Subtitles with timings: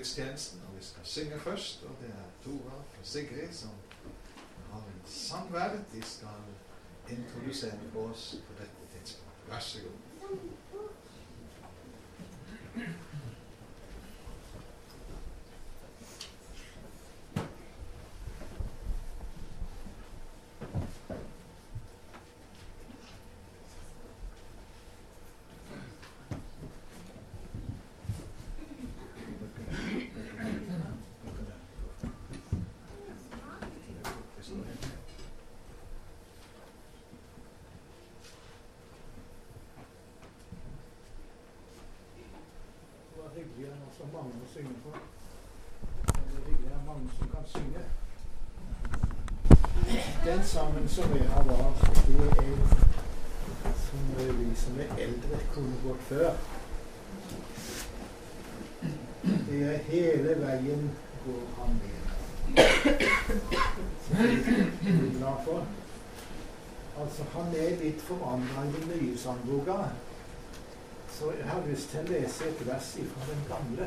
[0.00, 1.82] gudstjenesten, og vi skal synge først.
[1.82, 3.70] Og det er Tora og Sigrid som
[4.72, 5.78] har en sangverd.
[5.92, 6.40] De skal
[7.10, 9.50] introdusere oss på dette tidspunktet.
[9.50, 9.98] Vær så god.
[43.56, 44.94] Det er hyggelig å ha så mange å synge for.
[46.46, 47.82] Det er mange som kan synge.
[50.24, 52.56] Den sangen som jeg har valgt, det er
[53.84, 54.02] som
[54.38, 56.30] vi som er eldre, kunne gått før.
[59.48, 60.90] Det er 'Hele veien
[61.26, 62.10] går han ned'.
[67.00, 69.76] Altså, han er litt forandra i den nye sangboka.
[71.20, 73.84] Så jeg har lyst til å lese et vers fra den gamle.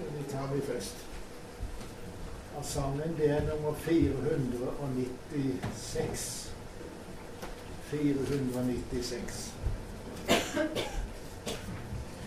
[0.00, 0.96] Det tar vi først.
[2.56, 6.22] Av sangen det er nummer 496.
[7.90, 9.52] 496.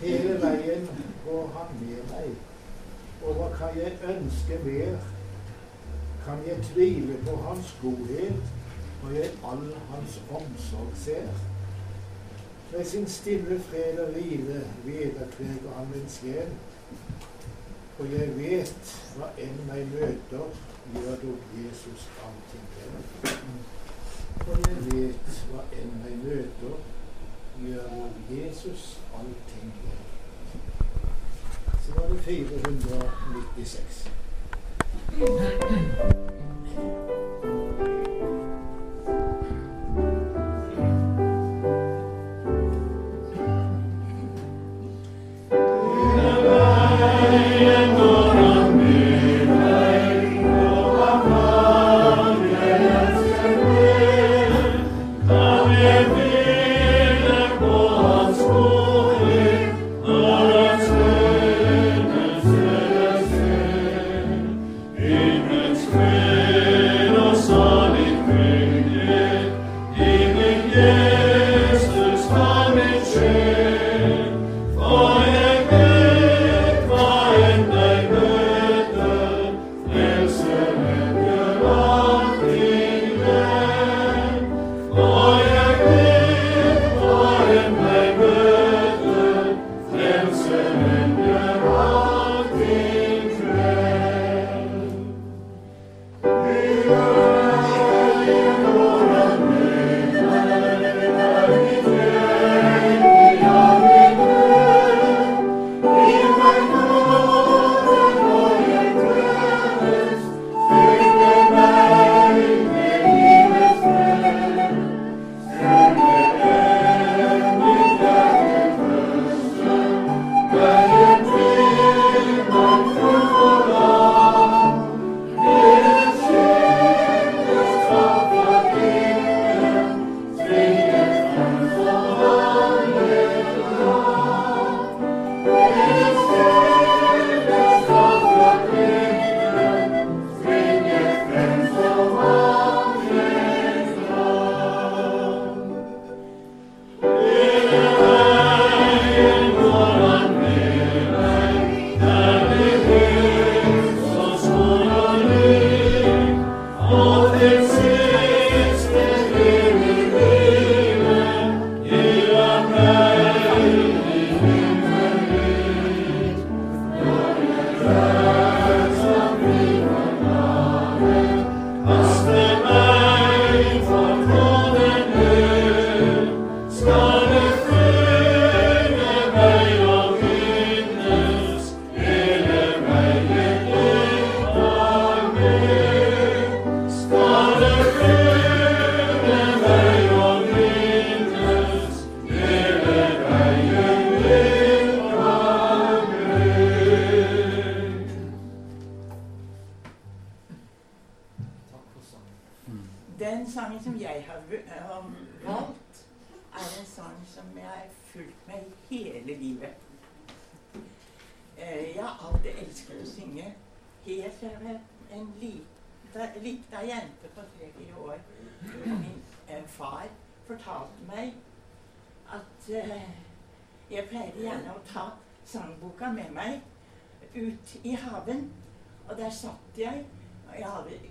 [0.04, 0.86] Hele veien
[1.24, 2.30] går han med meg.
[3.24, 4.94] Og hva kan jeg ønske mer?
[6.28, 8.40] Kan jeg tvile på hans godhet
[9.02, 11.34] når jeg all hans omsorg ser?
[12.72, 16.48] Med sin stille fred og hvile vederkveger han min sjel.
[17.98, 20.46] Og jeg vet hva enn meg møter,
[20.94, 22.94] gjør dog Jesus allting vel.
[24.46, 26.76] Og jeg vet hva enn meg møter,
[27.62, 28.82] gjør dog Jesus
[29.20, 30.04] allting vel.
[31.86, 33.96] Så var det 496.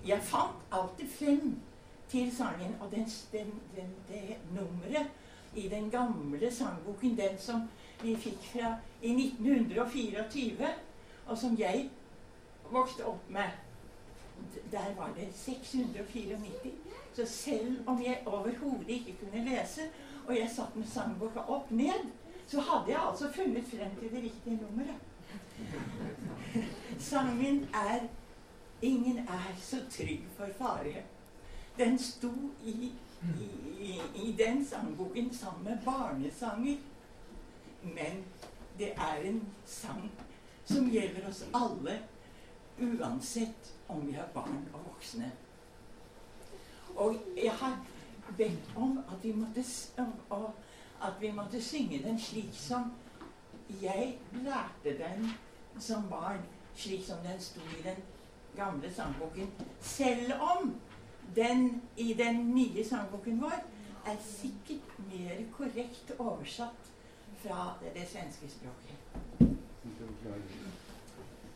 [0.05, 1.55] jeg, fant alltid frem
[2.09, 2.75] til sangen.
[2.81, 5.07] Og den, den, den, det nummeret
[5.55, 7.67] i den gamle sangboken, den som
[8.01, 10.67] vi fikk fra i 1924,
[11.25, 11.89] og som jeg
[12.71, 13.49] vokste opp med,
[14.71, 16.73] der var det 694.
[17.13, 19.81] Så selv om jeg overhodet ikke kunne lese,
[20.27, 22.11] og jeg satt med sangboka opp ned,
[22.47, 24.95] så hadde jeg altså funnet frem til det riktige nummeret.
[27.09, 27.99] Sangen er
[28.85, 31.01] 'Ingen er så trygg for fare'.
[31.77, 32.31] Den sto
[32.65, 32.91] i,
[33.79, 36.77] i, i den sangboken sammen med barnesanger.
[37.81, 38.23] Men
[38.77, 40.11] det er en sang
[40.65, 41.99] som gjelder oss alle,
[42.81, 45.31] uansett om vi har barn og voksne.
[46.95, 47.85] Og jeg har
[48.38, 49.63] bedt om at vi måtte,
[51.01, 52.93] at vi måtte synge den slik som
[53.81, 55.29] jeg lærte den
[55.79, 56.45] som barn,
[56.75, 58.03] slik som den sto i den
[58.55, 59.47] gamle sangboken.
[59.81, 60.75] Selv om
[61.35, 63.63] den i den nye sangboken vår
[64.05, 66.91] er sikkert mer korrekt oversatt
[67.37, 68.97] fra det, det svenske språket.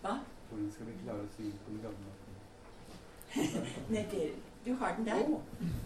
[0.01, 0.19] Hva?
[0.49, 2.09] Hvordan skal vi klare å synge på den gamle?
[3.93, 4.31] Nei, det,
[4.65, 5.25] du har den der.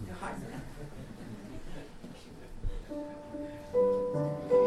[0.08, 0.62] Du har den der.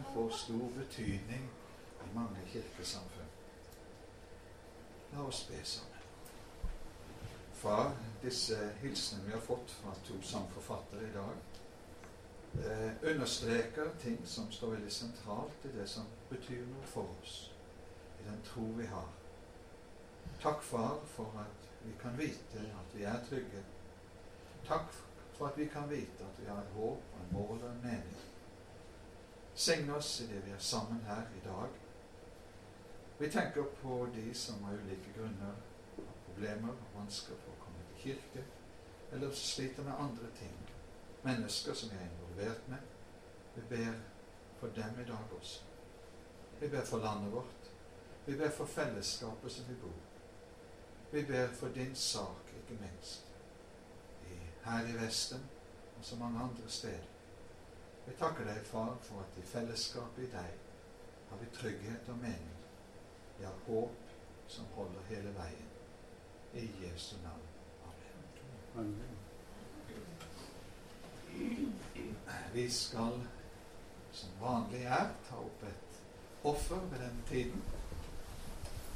[0.00, 1.50] sangbøkene får stor betydning
[2.00, 3.28] i mange kirkesamfunn.
[5.12, 5.86] La oss be sammen.
[7.54, 7.92] Far,
[8.22, 11.36] disse hilsenene vi har fått fra to sangforfattere i dag,
[12.54, 17.50] eh, understreker ting som står veldig sentralt i det som betyr noe for oss,
[18.20, 19.08] i den tro vi har.
[20.40, 23.64] Takk, Far, for at vi kan vite at vi er trygge.
[24.66, 24.92] Takk
[25.32, 28.16] for at vi kan vite at vi har et håp en mål og en mening.
[29.60, 31.68] Sign oss i det vi er sammen her i dag.
[33.18, 35.58] Vi tenker på de som av ulike grunner
[35.96, 38.44] har problemer og vansker for å komme til kirke,
[39.12, 40.54] eller sliter med andre ting.
[41.26, 42.88] Mennesker som vi er involvert med.
[43.58, 44.00] Vi ber
[44.62, 45.60] for dem i dag også.
[46.60, 47.70] Vi ber for landet vårt.
[48.26, 50.00] Vi ber for fellesskapet som vi bor.
[51.12, 53.28] Vi ber for din sak, ikke minst,
[54.64, 55.48] her i Vesten
[55.98, 57.19] og så mange andre steder.
[58.10, 60.54] Vi takker deg, Far, for at i fellesskapet i deg
[61.30, 62.56] har vi trygghet og mening.
[63.38, 64.08] Vi har håp
[64.50, 65.68] som holder hele veien.
[66.58, 67.46] I Jesu navn.
[68.74, 69.14] Amen.
[72.52, 73.20] Vi skal
[74.12, 76.00] som vanlig er ta opp et
[76.50, 77.62] offer ved denne tiden.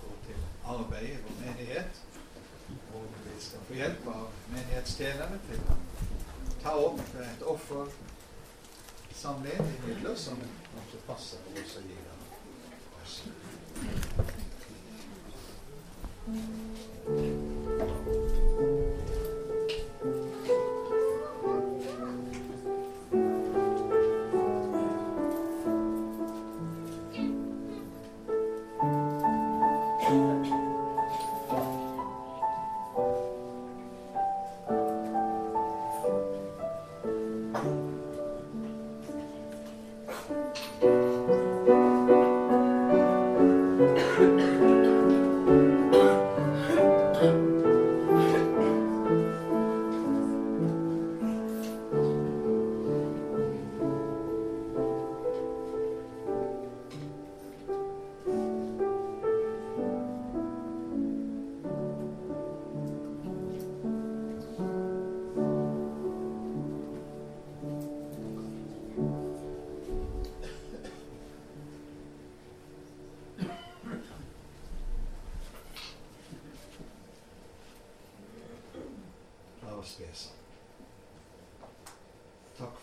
[0.00, 0.42] Gå til
[0.74, 2.02] arbeid i vår menighet.
[2.94, 5.78] Og vi skal få hjelp av menighetstjenere til å
[6.66, 7.94] ta opp et offer,
[9.14, 10.36] samle de midler som
[10.74, 11.80] kanskje passer oss å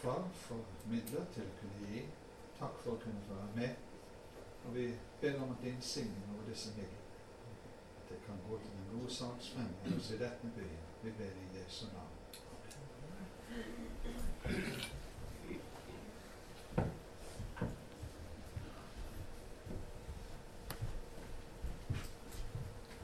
[0.02, 0.58] Takk, for
[0.90, 2.00] midler til å kunne gi.
[2.58, 3.74] Takk for å kunne være med.
[4.66, 4.86] Og vi
[5.22, 7.04] ber om din signing over disse midlene,
[8.00, 10.88] at det kan gå til den gode saks fremme i denne byen.
[11.04, 12.18] Vi ber i Jesu navn.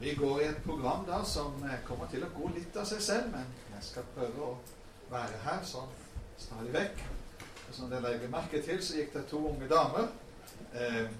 [0.00, 3.02] Vi går i et program da som eh, kommer til å gå litt av seg
[3.02, 4.52] selv, men jeg skal prøve å
[5.10, 5.90] være her sånn
[6.38, 7.04] stadig vekk.
[7.68, 10.08] Og som dere legger merke til, så gikk det to unge damer
[10.72, 11.10] eh,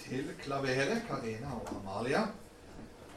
[0.00, 2.26] til klaveret, Karina og Amalia.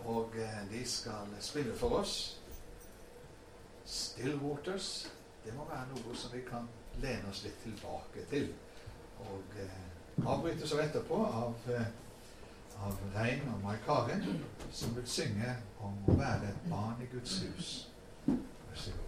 [0.06, 2.16] Og eh, de skal spille for oss.
[3.86, 5.12] Stillwaters.
[5.46, 6.68] Det må være noe som vi kan
[7.02, 8.50] lene oss litt tilbake til.
[9.26, 9.78] Og eh,
[10.26, 11.94] avbrytes så etterpå av eh,
[12.84, 17.40] av Rein og Mai Karin, som vil synge om å være et barn i Guds
[17.46, 17.74] hus.
[18.28, 19.05] Vær så god.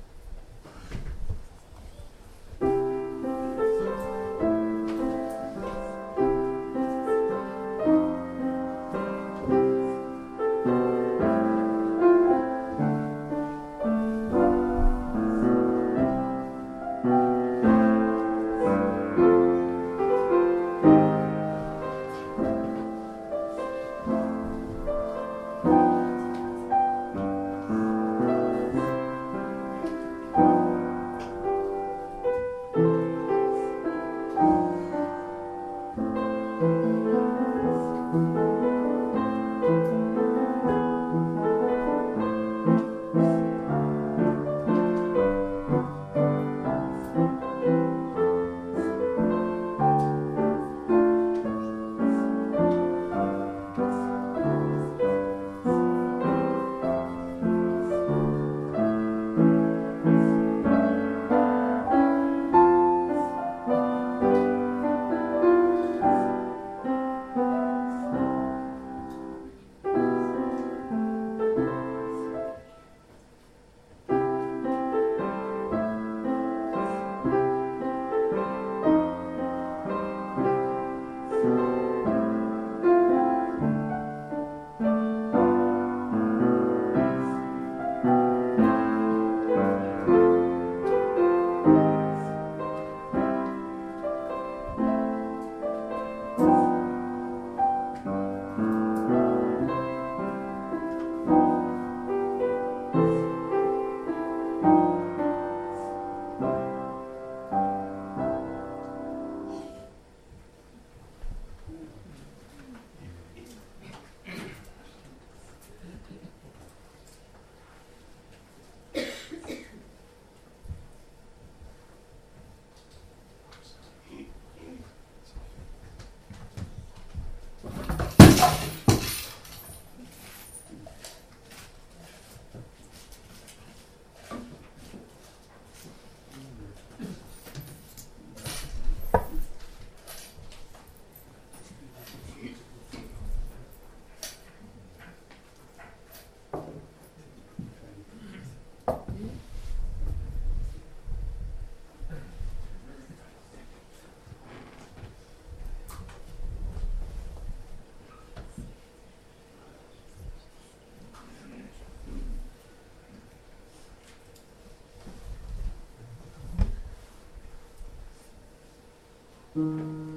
[169.57, 170.16] Som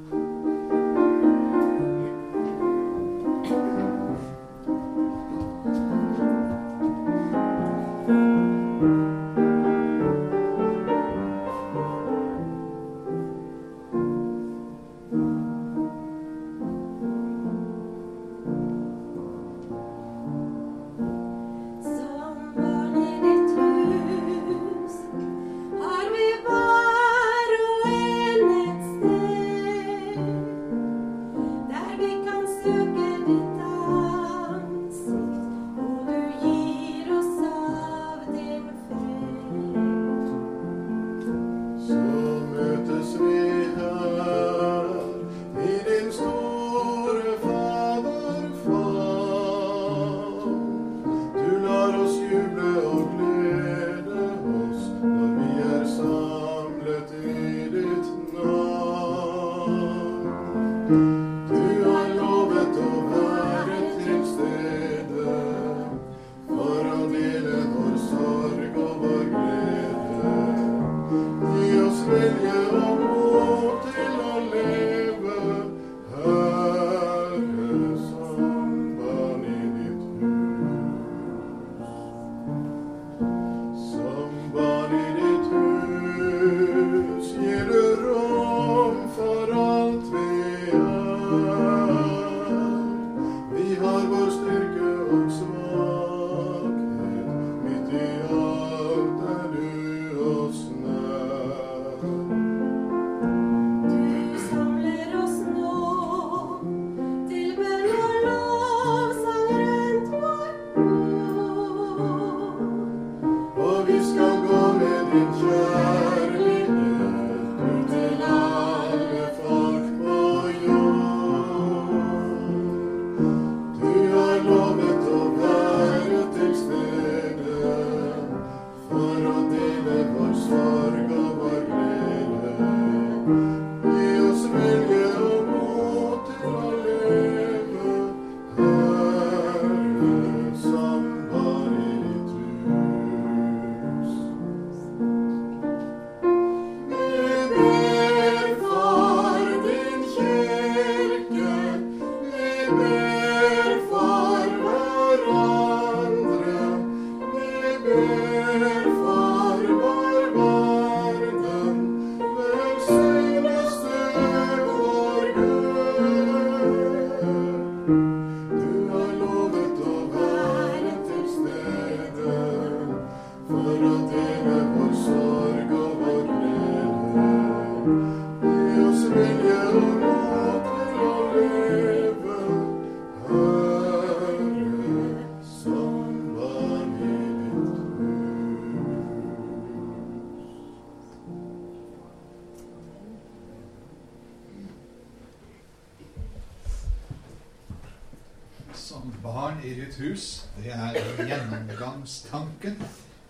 [200.00, 202.82] hus, det er gjennomgangstanken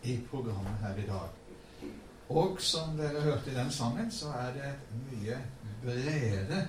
[0.02, 1.36] i programmet her i dag.
[2.30, 5.38] Og som dere hørte i den sangen, så er det et mye
[5.82, 6.60] bredere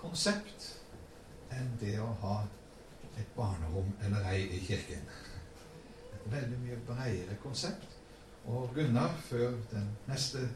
[0.00, 0.70] konsept
[1.52, 2.38] enn det å ha
[3.16, 5.04] et barnerom eller ei i kirken.
[6.14, 7.92] Et veldig mye bredere konsept.
[8.46, 10.48] Og Gunnar, før den neste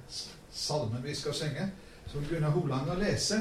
[0.51, 1.71] salmen vi skal synge,
[2.07, 3.41] så vil Gunnar Holanger lese.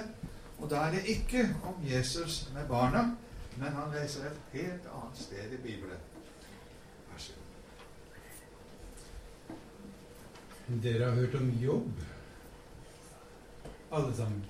[0.59, 3.05] Og da er det ikke om Jesus med barna,
[3.57, 6.01] men han leser et helt annet sted i Bibelen.
[7.09, 7.49] Vær så god.
[10.83, 12.05] Dere har hørt om jobb,
[13.91, 14.45] alle sammen.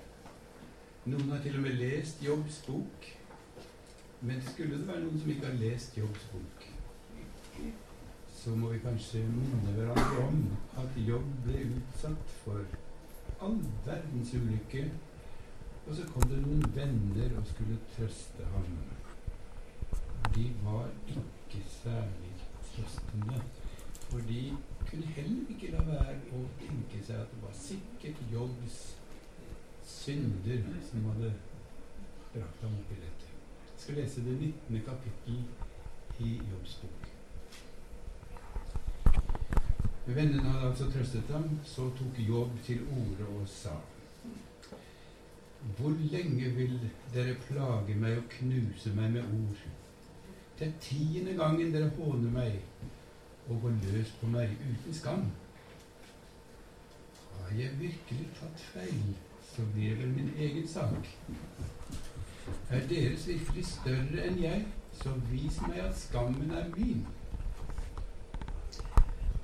[1.04, 3.08] Noen har til og med lest Jobbs bok.
[4.20, 6.64] Men skulle det være noen som ikke har lest Jobbs bok,
[8.36, 10.42] så må vi kanskje minne hverandre om
[10.82, 12.60] at Jobb ble utsatt for
[13.40, 14.84] all verdens ulykke.
[15.90, 18.66] Og så kom det noen venner og skulle trøste ham.
[20.36, 22.30] De var ikke særlig
[22.68, 23.40] trøstende.
[24.04, 28.78] For de kunne heller ikke la være å tenke seg at det var sikkert Jobbs
[29.96, 31.34] synder som hadde
[32.36, 33.34] brakt ham opp i dette.
[33.74, 34.80] Jeg skal lese det 19.
[34.86, 35.42] kapittel
[36.22, 37.14] i Jobbs bok.
[40.06, 41.50] Vennene hadde altså trøstet ham.
[41.64, 43.80] Så tok Jobb til orde og sa
[45.60, 49.62] Hvor lenge vil dere plage meg og knuse meg med ord?
[50.58, 52.58] Det er tiende gangen dere håner meg
[53.48, 55.30] og går løs på meg uten skam.
[57.36, 59.14] Har jeg virkelig tatt feil,
[59.52, 61.08] så blir det vel min egen sak.
[62.70, 64.66] Er deres virkelig større enn jeg,
[65.02, 67.06] så vis meg at skammen er min.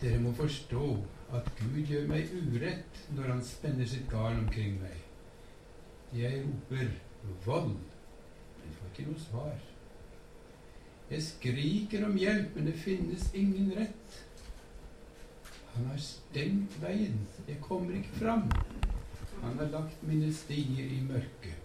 [0.00, 0.86] Dere må forstå
[1.34, 5.05] at Gud gjør meg urett når han spenner sitt garn omkring meg.
[6.14, 6.92] Jeg roper
[7.44, 7.74] vold,
[8.60, 9.56] men får ikke noe svar.
[11.10, 14.22] Jeg skriker om hjelp, men det finnes ingen rett.
[15.74, 17.18] Han har stengt veien.
[17.48, 18.46] Jeg kommer ikke fram.
[19.42, 21.62] Han har lagt mine stier i mørket.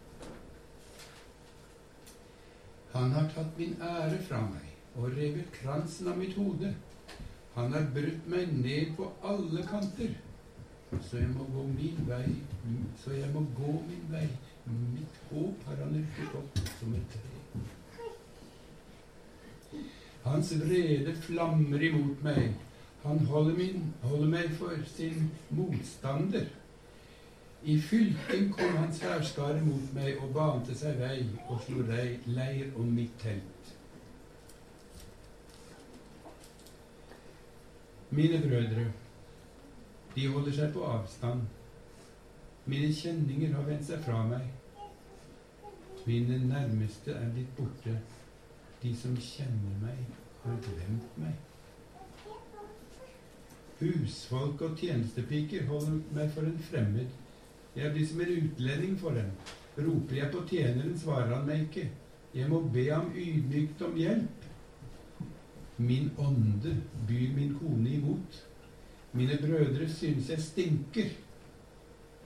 [2.91, 4.67] Han har tatt min ære fra meg
[4.99, 6.73] og revet kransen av mitt hode.
[7.55, 10.17] Han har brutt meg ned på alle kanter.
[10.99, 12.35] Så jeg må gå min vei,
[13.03, 14.27] så jeg må gå min vei.
[14.71, 17.31] Mitt håp har han yrket opp som et tre.
[20.23, 22.51] Hans vrede flammer imot meg.
[23.03, 26.45] Han holder, min, holder meg for sin motstander.
[27.63, 32.89] I fylken kom hans hærskare mot meg og bante seg vei og slo leir om
[32.93, 33.73] mitt telt.
[38.11, 38.85] Mine brødre,
[40.15, 41.45] de holder seg på avstand.
[42.65, 44.49] Mine kjenninger har vendt seg fra meg.
[46.05, 47.95] Mine nærmeste er blitt borte.
[48.81, 50.03] De som kjenner meg,
[50.43, 51.37] har glemt meg.
[53.81, 57.17] Husfolk og tjenestepiker holder meg for en fremmed.
[57.75, 59.31] Jeg blir som en utlending for dem.
[59.77, 61.87] Roper jeg på tjeneren, svarer han meg ikke.
[62.35, 64.47] Jeg må be ham ydmykt om hjelp.
[65.77, 66.75] Min ånde
[67.07, 68.41] byr min kone imot.
[69.13, 71.09] Mine brødre synes jeg stinker.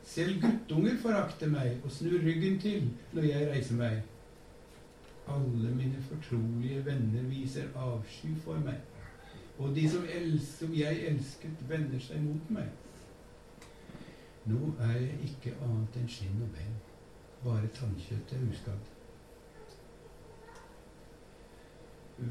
[0.03, 4.03] Selv guttunger forakter meg og snur ryggen til når jeg reiser meg.
[5.27, 8.77] Alle mine fortrolige venner viser avsky for meg,
[9.57, 10.05] og de som,
[10.45, 12.69] som jeg elsket, vender seg mot meg.
[14.45, 16.75] Nå er jeg ikke annet enn skinn og ben,
[17.41, 18.91] bare tannkjøttet er uskadd.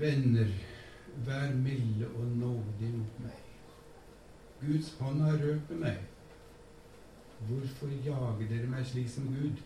[0.05, 0.55] Venner,
[1.27, 3.44] vær milde og nådige mot meg.
[4.67, 6.03] Guds hånd har rørt med meg.
[7.49, 9.61] Hvorfor jager dere meg slik som Gud?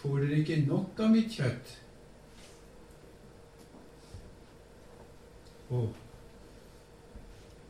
[0.00, 1.74] Får dere ikke nok av mitt kjøtt?
[5.70, 5.94] Og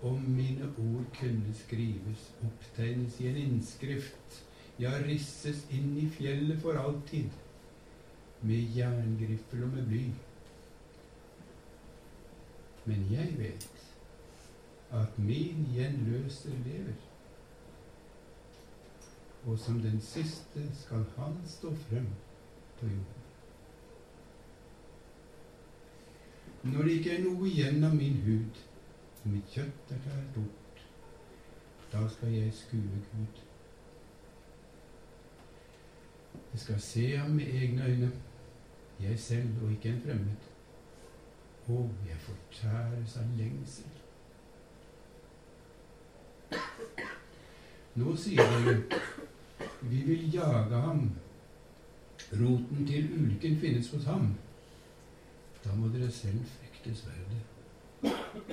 [0.03, 4.41] om mine ord kunne skrives, opptegnes i en innskrift,
[4.81, 7.29] ja, risses inn i fjellet for alltid,
[8.41, 10.07] med jerngriffel og med bly.
[12.89, 13.80] Men jeg vet
[14.93, 16.99] at min gjenløser lever,
[19.47, 22.07] og som den siste skal han stå frem
[22.81, 23.21] på jorden.
[26.63, 28.59] Når det ikke er noe igjen av min hud,
[29.23, 30.83] og mitt kjøtt er tært bort,
[31.93, 33.41] da skal jeg skue Gud.
[36.53, 38.11] Jeg skal se ham med egne øyne,
[39.01, 40.47] jeg selv og ikke en fremmed.
[41.71, 44.00] Å, jeg fortæres av lengsel.
[47.95, 48.77] Nå sier dere,
[49.81, 51.11] vi vil jage ham.
[52.33, 54.35] Roten til ulykken finnes hos ham.
[55.65, 57.43] Da må dere selv frykte sverdet.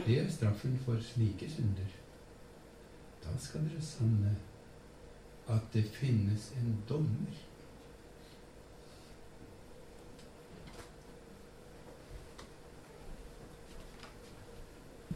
[0.07, 1.91] Det er straffen for slike synder.
[3.23, 4.35] Da skal dere sanne
[5.47, 7.37] at det finnes en dommer.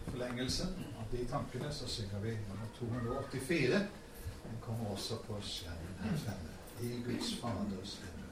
[0.06, 0.64] Forlengelse.
[1.12, 3.80] De tankene så synger vi nummer 284.
[4.44, 6.52] Den kommer også på skjermen her fremme.
[6.82, 8.26] I Guds Faders stemme.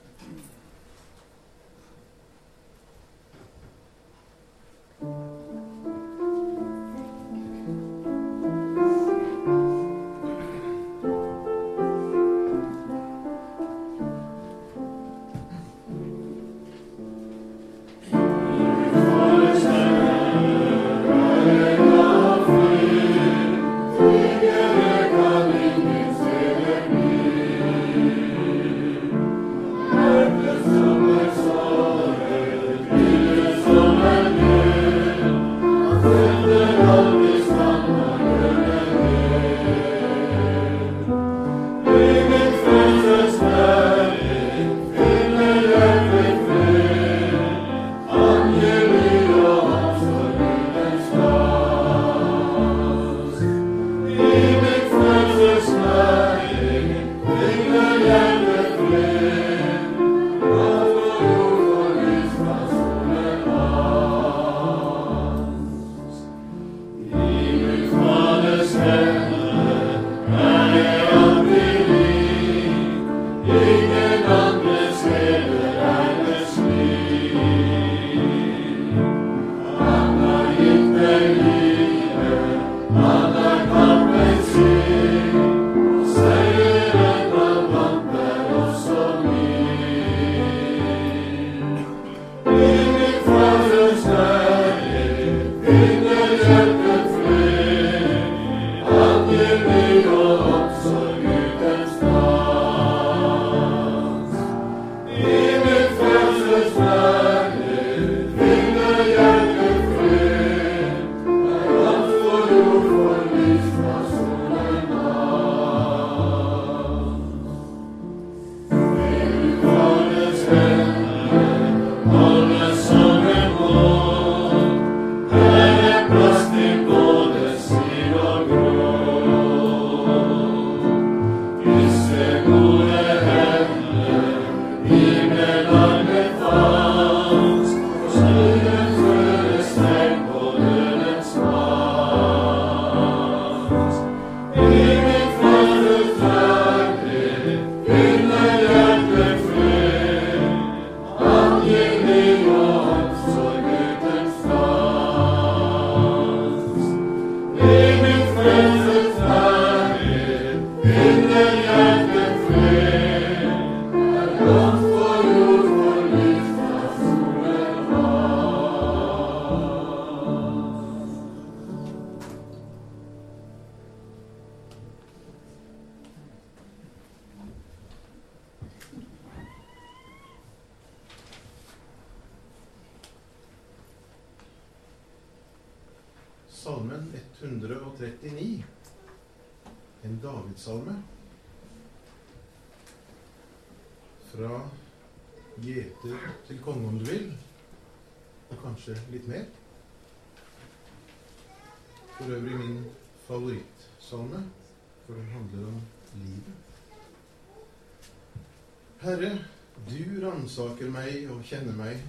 [210.90, 212.02] Ransaker meg og kjenner meg.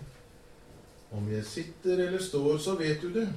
[1.12, 3.28] Om jeg sitter eller står, så vet du det.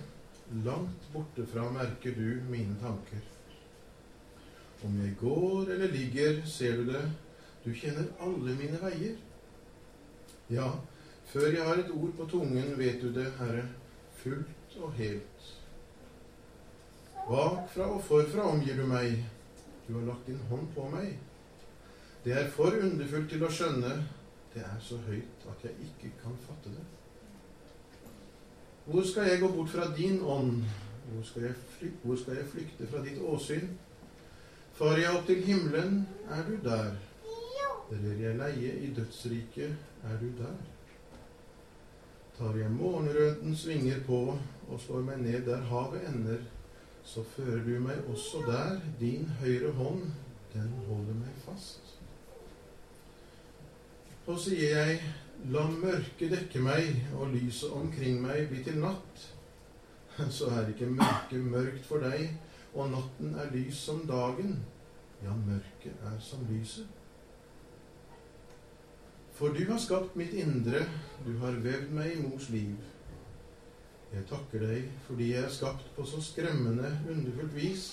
[0.64, 3.22] Langt borte fra merker du mine tanker.
[4.84, 7.12] Om jeg går eller ligger, ser du det.
[7.66, 9.16] Du kjenner alle mine veier.
[10.50, 10.72] Ja,
[11.26, 13.68] før jeg har et ord på tungen, vet du det, Herre,
[14.18, 15.54] fullt og helt.
[17.28, 19.24] Bakfra og forfra omgir du meg.
[19.88, 21.16] Du har lagt din hånd på meg.
[22.24, 23.96] Det er for underfullt til å skjønne.
[24.54, 26.86] Det er så høyt at jeg ikke kan fatte det.
[28.86, 30.64] Hvor skal jeg gå bort fra din ånd?
[31.14, 33.70] Hvor skal jeg, fly hvor skal jeg flykte fra ditt åsyn?
[34.74, 36.96] Far jeg opp til himmelen, er du der.
[37.92, 40.56] Rer jeg leie i dødsriket, er du der.
[42.38, 44.38] Tar jeg morgenrødens vinger på
[44.70, 46.42] og slår meg ned der havet ender,
[47.04, 48.80] så fører du meg også der.
[49.00, 50.02] Din høyre hånd,
[50.54, 51.83] den holder meg fast.
[54.24, 55.00] Så sier jeg,
[55.52, 59.24] la mørket dekke meg, og lyset omkring meg bli til natt.
[60.38, 62.30] Så er ikke mørket mørkt for deg,
[62.72, 64.62] og natten er lys som dagen.
[65.26, 66.88] Ja, mørket er som lyset.
[69.34, 70.86] For du har skapt mitt indre,
[71.26, 72.78] du har vevd meg i mors liv.
[74.14, 77.88] Jeg takker deg fordi jeg er skapt på så skremmende, underfullt vis.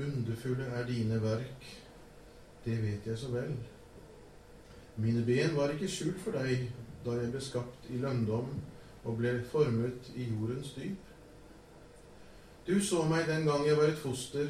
[0.00, 1.70] Underfulle er dine verk,
[2.64, 3.54] det vet jeg så vel.
[4.96, 6.68] Mine ben var ikke skjult for deg
[7.04, 8.52] da jeg ble skapt i lønndom
[9.04, 11.10] og ble formet i jordens dyp.
[12.64, 14.48] Du så meg den gang jeg var et foster,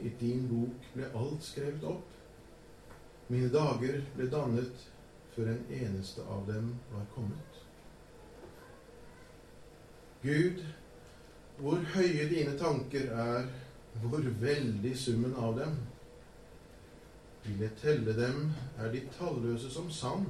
[0.00, 2.06] i din bok ble alt skrevet opp.
[3.28, 4.86] Mine dager ble dannet
[5.34, 7.58] før en eneste av dem var kommet.
[10.22, 10.62] Gud,
[11.58, 13.46] hvor høye dine tanker er,
[14.02, 15.76] hvor veldig summen av dem.
[17.44, 20.26] Vil jeg telle dem, er de talløse som sand.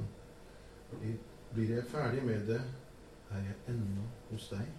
[1.53, 2.61] Blir jeg ferdig med det,
[3.31, 4.69] er jeg ennå hos deg.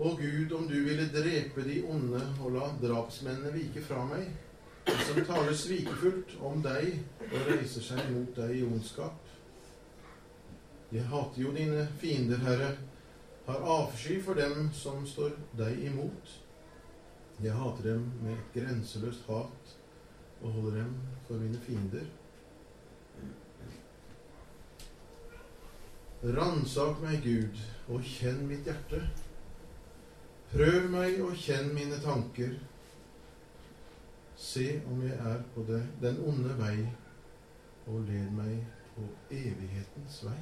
[0.00, 4.30] Å Gud, om du ville drepe de onde og la drapsmennene vike fra meg,
[4.86, 6.94] de som taler svikefullt om deg
[7.26, 9.18] og reiser seg mot deg i ondskap.
[10.90, 12.70] Jeg hater jo dine fiender, Herre,
[13.46, 16.32] har avsky for dem som står deg imot.
[17.42, 19.76] Jeg hater dem med et grenseløst hat
[20.42, 20.94] og holder dem
[21.26, 22.04] for mine fiender.
[26.24, 29.00] Ransak meg, Gud, og kjenn mitt hjerte.
[30.52, 32.52] Prøv meg og kjenn mine tanker.
[34.36, 36.76] Se om jeg er på det, den onde vei,
[37.86, 40.40] og led meg på evighetens vei.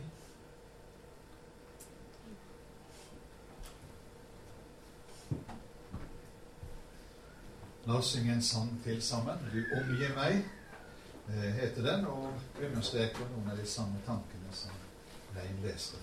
[7.89, 9.39] La oss synge en sang til sammen.
[9.53, 10.45] 'Du omgir meg',
[11.29, 12.33] eh, heter den, og
[12.67, 14.71] understreker noen av de samme tankene som
[15.35, 15.97] Lein leste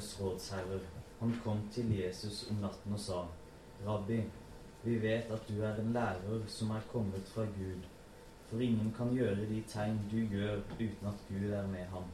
[0.00, 0.80] jødenes rådsherrer.
[1.20, 3.26] Han kom til Jesus om natten og sa,
[3.86, 4.22] Rabbi,
[4.84, 7.84] vi vet at du er en lærer som er kommet fra Gud,
[8.48, 12.04] for ingen kan gjøre de tegn du gjør uten at Gud er med ham.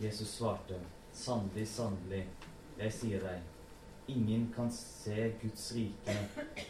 [0.00, 0.78] Jesus svarte,
[1.12, 2.26] Sannelig, sannelig,
[2.78, 3.42] jeg sier deg,
[4.08, 6.16] ingen kan se Guds rike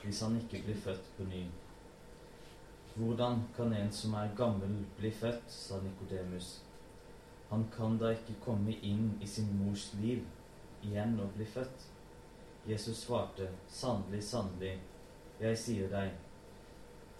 [0.02, 1.46] hvis han ikke blir født på ny.
[2.96, 6.60] Hvordan kan en som er gammel, bli født, sa Nikodemus.
[7.54, 10.24] Han kan da ikke komme inn i sin mors liv
[10.82, 11.84] igjen og bli født?
[12.66, 14.72] Jesus svarte, Sannelig, sannelig,
[15.38, 16.16] jeg sier deg,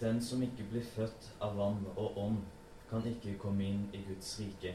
[0.01, 2.41] den som ikke blir født av vann og ånd,
[2.89, 4.73] kan ikke komme inn i Guds rike.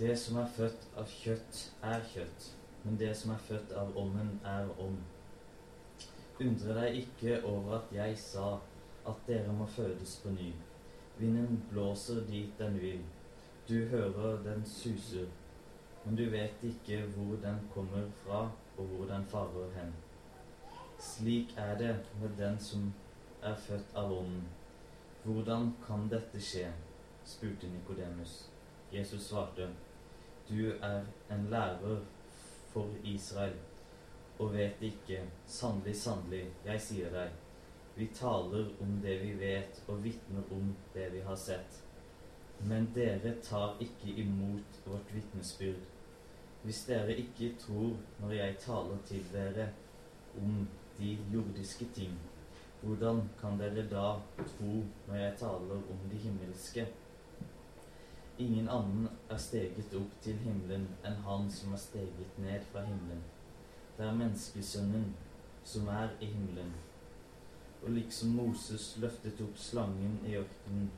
[0.00, 1.62] Det som er født av kjøtt,
[1.92, 2.48] er kjøtt,
[2.82, 4.98] men det som er født av ånden, er ånd.
[6.42, 8.50] Undre deg ikke over at jeg sa
[9.06, 10.50] at dere må fødes på ny.
[11.22, 13.06] Vinden blåser dit den vil.
[13.68, 15.26] Du hører den suser,
[16.04, 19.92] men du vet ikke hvor den kommer fra, og hvor den farer hen.
[20.98, 22.92] Slik er det med den som
[23.42, 24.48] er født av ånden.
[25.24, 26.72] Hvordan kan dette skje?
[27.24, 28.50] spurte Nikodemus.
[28.92, 29.68] Jesus svarte,
[30.48, 32.00] Du er en lærer
[32.72, 33.54] for Israel
[34.40, 37.32] og vet ikke, sannelig, sannelig, jeg sier deg,
[37.96, 41.80] vi taler om det vi vet, og vitner om det vi har sett.
[42.68, 45.80] Men dere tar ikke imot vårt vitnesbyrd.
[46.62, 49.70] Hvis dere ikke tror når jeg taler til dere
[50.36, 52.18] om de jordiske ting,
[52.82, 56.86] hvordan kan dere da tro når jeg taler om de himmelske?
[58.38, 63.24] Ingen annen er steget opp til himmelen enn han som er steget ned fra himmelen.
[63.96, 65.10] Det er menneskesønnen
[65.64, 66.72] som er i himmelen.
[67.82, 70.90] Og liksom Moses løftet opp slangen i ørkenen,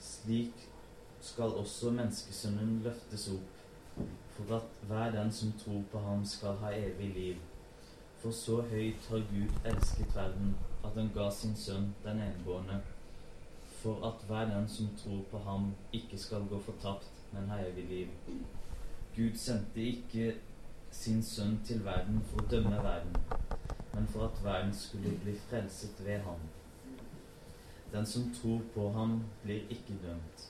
[0.00, 0.68] slik
[1.20, 4.04] skal også menneskesønnen løftes opp,
[4.36, 7.36] for at hver den som tror på ham, skal ha evig liv.
[8.20, 12.80] For så høyt har Gud elsket verden, at han ga sin sønn den enebårne,
[13.80, 17.88] for at hver den som tror på ham, ikke skal gå fortapt, men ha evig
[17.88, 18.08] liv.
[19.16, 20.34] Gud sendte ikke
[20.90, 23.16] sin sønn til verden for å dømme verden,
[23.94, 26.48] men for at verden skulle bli frelset ved ham.
[27.92, 30.46] Den som tror på ham, blir ikke dømt.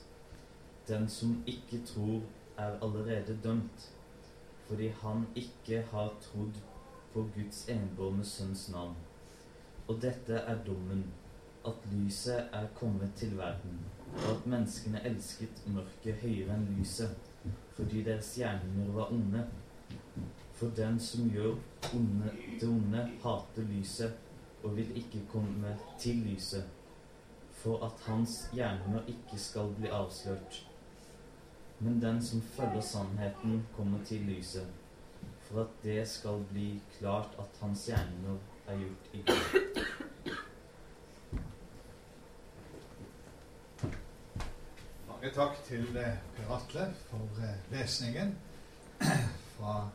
[0.87, 2.21] Den som ikke tror,
[2.57, 3.89] er allerede dømt,
[4.67, 6.59] fordi han ikke har trodd
[7.13, 8.95] på Guds enbårne sønns navn.
[9.87, 11.05] Og dette er dommen,
[11.67, 13.79] at lyset er kommet til verden,
[14.13, 17.17] og at menneskene elsket mørket høyere enn lyset,
[17.75, 19.45] fordi deres gjerninger var onde.
[20.53, 21.55] For den som gjør
[21.95, 22.31] onde,
[22.61, 24.13] det onde, hater lyset
[24.63, 26.63] og vil ikke komme til lyset,
[27.61, 30.67] for at hans gjerninger ikke skal bli avslørt.
[31.79, 34.67] Men den som følger sannheten, kommer til lyset,
[35.41, 38.37] for at det skal bli klart at hans gjerninger
[38.67, 39.83] er gjort i Gud.
[45.07, 48.37] Mange takk til eh, Per Atle for eh, lesningen
[49.55, 49.89] fra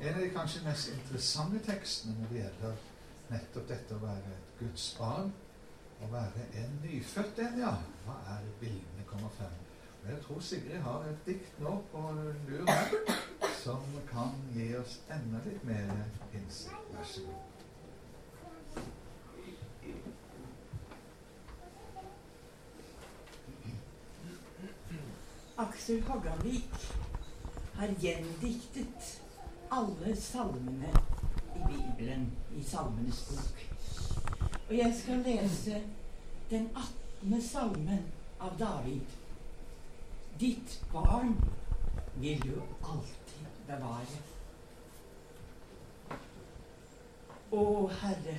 [0.00, 2.80] en av de kanskje mest interessante tekstene når det gjelder
[3.30, 5.30] nettopp dette å være et Guds barn.
[6.02, 7.74] Å være en nyfødt en, ja.
[8.04, 9.56] Hva er bildene kommer frem?
[10.02, 12.04] Og Jeg tror Sigrid har et dikt nå på
[12.48, 12.90] lur her
[13.62, 15.92] som kan gi oss enda litt mer
[16.34, 16.92] innsikt.
[16.92, 17.50] Vær så god.
[25.64, 26.88] Aksel Hogganvik
[27.74, 29.20] har gjendiktet
[29.70, 30.90] alle salmene
[31.54, 33.73] i Bibelen, i Salmenes bok.
[34.68, 35.82] Og jeg skal lese
[36.50, 36.68] den
[37.22, 37.42] 18.
[37.42, 38.04] salmen
[38.40, 39.00] av David.
[40.40, 41.36] Ditt barn
[42.16, 42.54] vil du
[42.84, 44.22] alltid bevare.
[47.52, 47.66] Å
[48.00, 48.38] Herre,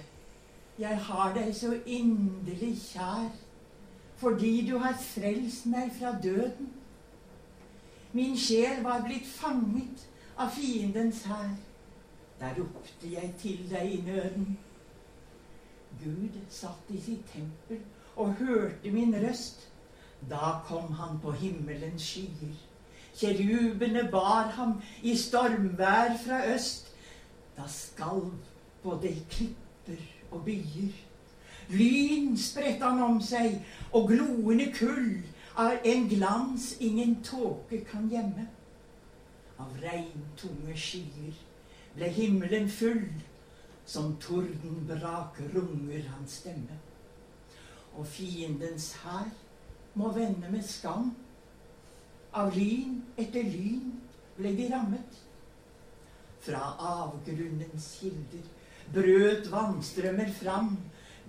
[0.79, 3.29] jeg har deg så inderlig kjær,
[4.17, 6.73] fordi du har frelst meg fra døden.
[8.17, 10.07] Min sjel var blitt fanget
[10.37, 11.53] av fiendens hær.
[12.39, 14.55] Der ropte jeg til deg i nøden.
[16.03, 17.79] Gud satt i sitt tempel
[18.15, 19.67] og hørte min røst.
[20.29, 22.55] Da kom han på himmelens skyer.
[23.15, 26.91] Kjerubene bar ham i stormvær fra øst.
[27.57, 28.33] Da skalv
[28.83, 30.95] både klipper og byer.
[31.69, 33.57] Lyn spredte han om seg,
[33.93, 35.23] og gloende kull
[35.57, 38.47] av en glans ingen tåke kan gjemme.
[39.59, 41.33] Av regntunge skyer
[41.95, 43.07] ble himmelen full,
[43.85, 46.79] som tordenbrak runger hans stemme.
[47.95, 49.29] Og fiendens hær
[49.95, 51.13] må vende med skam.
[52.35, 53.93] Av lyn etter lyn
[54.35, 55.21] ble de rammet.
[56.45, 58.43] Fra avgrunnens kilder
[58.93, 60.75] brøt vannstrømmer fram.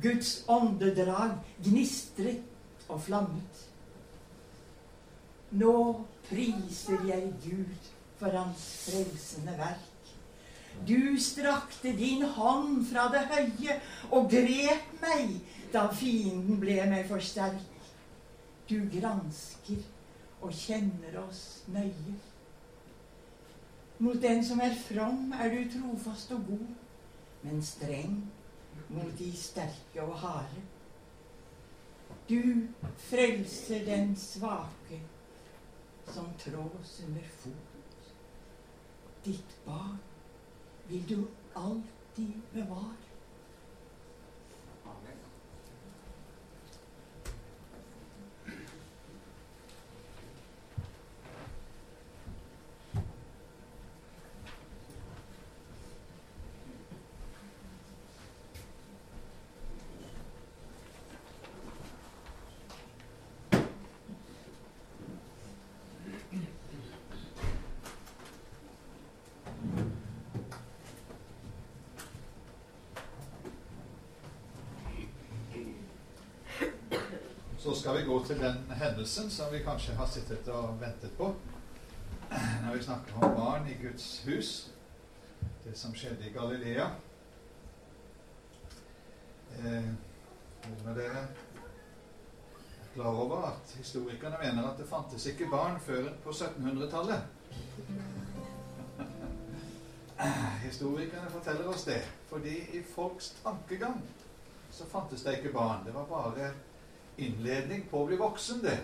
[0.03, 3.63] Guds åndedrag gnistret og flammet.
[5.57, 5.77] Nå
[6.27, 9.96] priser jeg Gud for hans frelsende verk.
[10.85, 15.39] Du strakte din hånd fra det høye og grep meg
[15.73, 17.65] da fienden ble meg for sterk.
[18.69, 19.83] Du gransker
[20.43, 22.17] og kjenner oss nøye.
[23.99, 26.67] Mot den som er from, er du trofast og god,
[27.43, 28.19] men streng
[28.89, 30.65] mot de sterke og harde.
[32.29, 32.67] Du
[33.09, 35.01] frelser den svake
[36.13, 38.13] som trås under fot.
[39.25, 39.99] Ditt barn
[40.89, 43.06] vil du alltid bevare.
[77.67, 81.33] Så skal vi gå til den hendelsen som vi kanskje har sittet og ventet på
[82.31, 84.51] når vi snakker om barn i Guds hus.
[85.65, 86.85] Det som skjedde i Galilea.
[89.59, 89.89] Eh,
[90.69, 91.27] noen av dere er
[92.95, 97.21] klar over at historikerne mener at det fantes ikke barn før på 1700-tallet.
[100.69, 101.99] Historikerne forteller oss det,
[102.31, 103.99] fordi i folks tankegang
[104.71, 105.83] så fantes det ikke barn.
[105.83, 106.55] Det var bare
[107.19, 108.79] innledning på å bli voksen, det.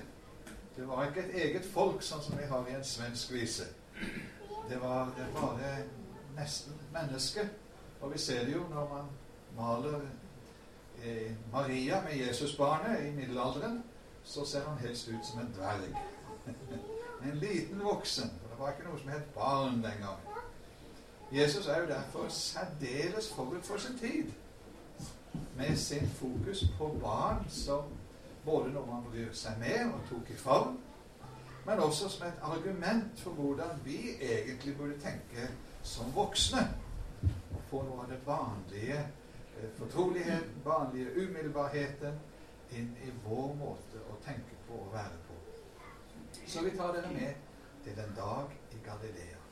[0.77, 3.69] Det var ikke et eget folk, sånn som vi har i en svensk vise.
[4.71, 5.73] Det var bare
[6.37, 7.45] nesten menneske.
[8.01, 9.11] Og vi ser det jo når man
[9.57, 10.01] maler
[11.03, 13.83] eh, Maria med Jesusbarnet i middelalderen,
[14.25, 15.97] så ser han helst ut som en dverg.
[17.29, 18.33] en liten voksen.
[18.51, 20.29] Det var ikke noe som het barn den gangen.
[21.33, 24.33] Jesus er jo derfor særdeles forut for sin tid
[25.57, 27.85] med sin fokus på barn som
[28.45, 30.79] både når man bryr seg med og tok i favn,
[31.67, 35.49] men også som et argument for hvordan vi egentlig burde tenke
[35.83, 36.65] som voksne.
[37.55, 42.19] Og få noe av det vanlige eh, fortroligheten, vanlige umiddelbarheten,
[42.73, 45.39] inn i vår måte å tenke på og være på.
[46.47, 47.35] Så vi tar dere med
[47.85, 49.43] til en dag i Galilea.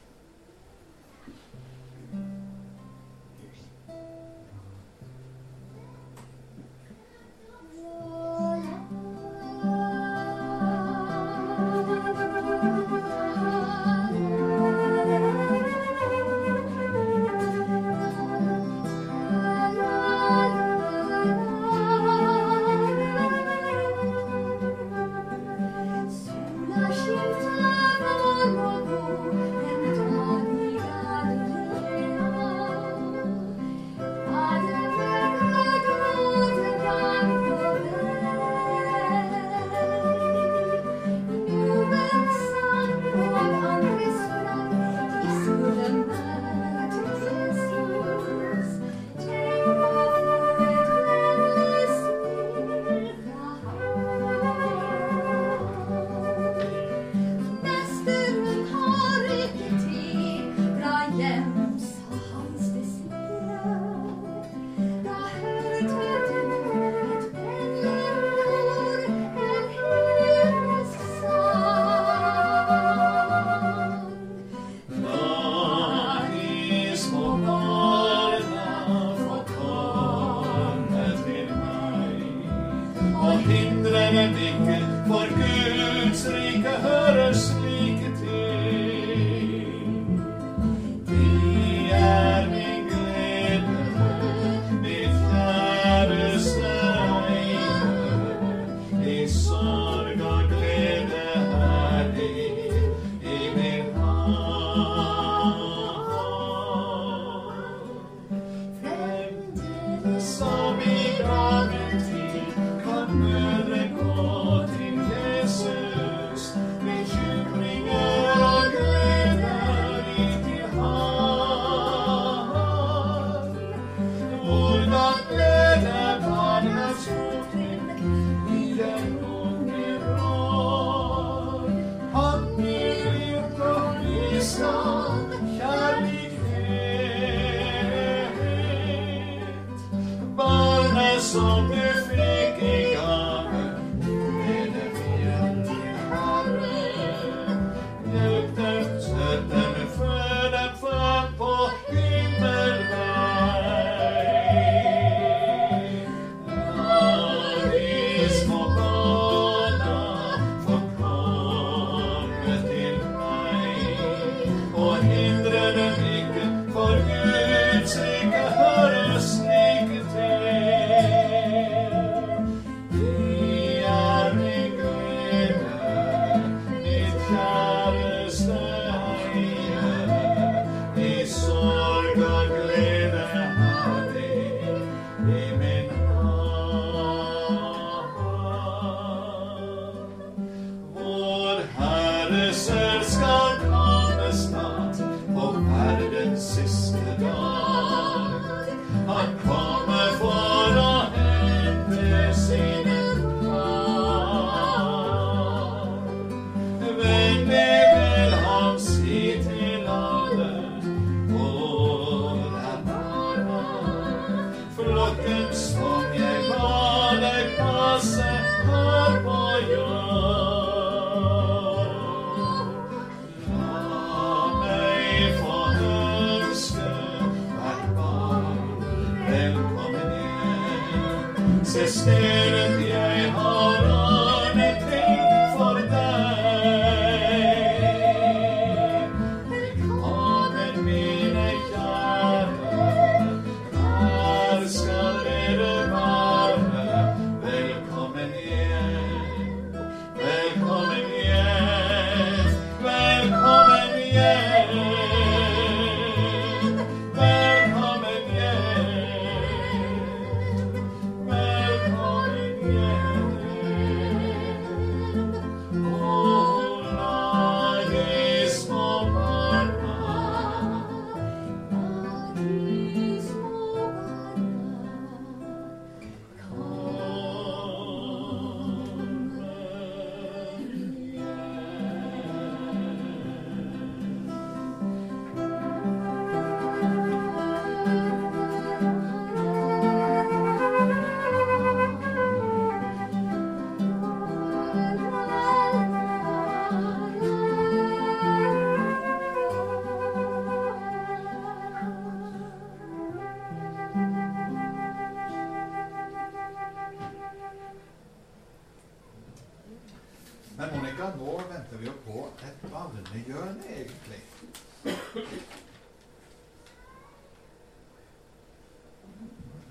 [313.01, 314.22] bøndene gjør det egentlig?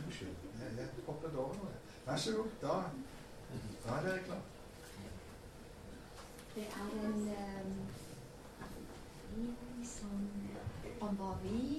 [0.05, 0.36] Unnskyld,
[0.77, 1.73] jeg, hoppet over noe.
[2.05, 2.49] Vær så god.
[2.61, 2.67] Da,
[3.86, 4.41] da er dere klare.
[6.55, 7.30] Det er en
[9.38, 9.55] um,
[9.86, 10.30] som
[11.01, 11.78] om hva vi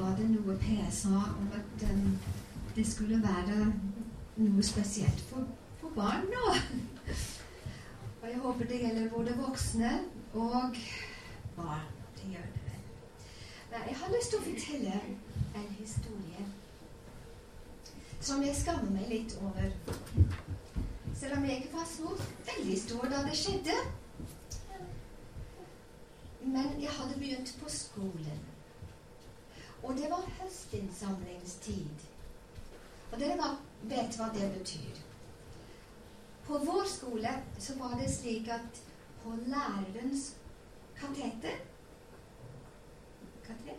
[0.00, 2.18] var det noe Per sa om at um,
[2.76, 3.72] det skulle være
[4.40, 5.44] noe spesielt for,
[5.80, 6.54] for barn nå.
[8.22, 9.92] Og jeg håper det gjelder både voksne
[10.32, 10.76] og
[11.56, 11.86] barn.
[12.16, 12.82] Det gjør det vel.
[13.70, 15.00] Men jeg har lyst til å fortelle
[15.60, 16.48] en historie
[18.20, 19.72] som jeg skammer meg litt over.
[21.16, 22.12] Selv om jeg ikke var så
[22.48, 23.76] veldig stor da det skjedde.
[26.40, 28.29] Men jeg hadde begynt på skolen.
[29.82, 32.06] Og det var høstinnsamlingstid.
[33.12, 35.00] Og dere var, vet hva det betyr.
[36.46, 38.82] På vår skole så var det slik at
[39.22, 40.34] på lærerens
[41.00, 41.58] kateter
[43.46, 43.76] Katet?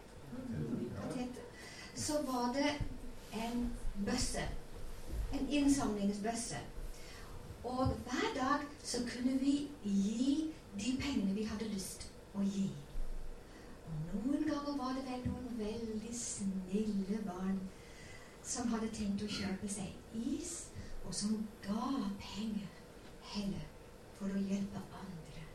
[1.96, 2.72] Så var det
[3.34, 4.48] en bøsse.
[5.34, 6.58] En innsamlingsbøsse.
[7.64, 12.70] Og hver dag så kunne vi gi de pengene vi hadde lyst å gi.
[14.12, 17.60] Noen ganger var det vel noen veldig snille barn
[18.44, 20.54] som hadde tenkt å kjøpe seg is,
[21.06, 22.70] og som ga penger
[23.34, 23.68] heller
[24.18, 25.46] for å hjelpe andre.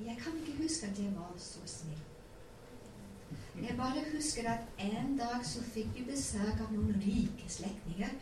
[0.00, 2.06] Jeg kan ikke huske at jeg var så snill.
[3.60, 8.14] Jeg bare husker at en dag så fikk vi besøk av noen rike slektninger,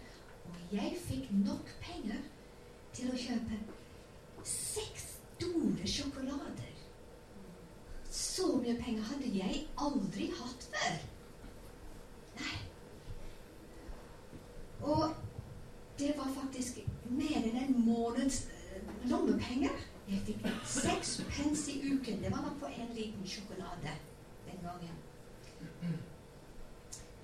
[0.49, 2.25] og jeg fikk nok penger
[2.97, 3.61] til å kjøpe
[4.49, 5.07] seks
[5.39, 6.68] store sjokolader.
[8.19, 10.97] Så mye penger hadde jeg aldri hatt før.
[12.41, 12.57] Nei.
[14.83, 15.05] Og
[16.01, 19.87] det var faktisk mer enn en måneds eh, lommepenger.
[20.09, 22.23] Jeg fikk seks pence i uken.
[22.25, 23.95] Det var nok på en liten sjokolade
[24.49, 24.99] den gangen.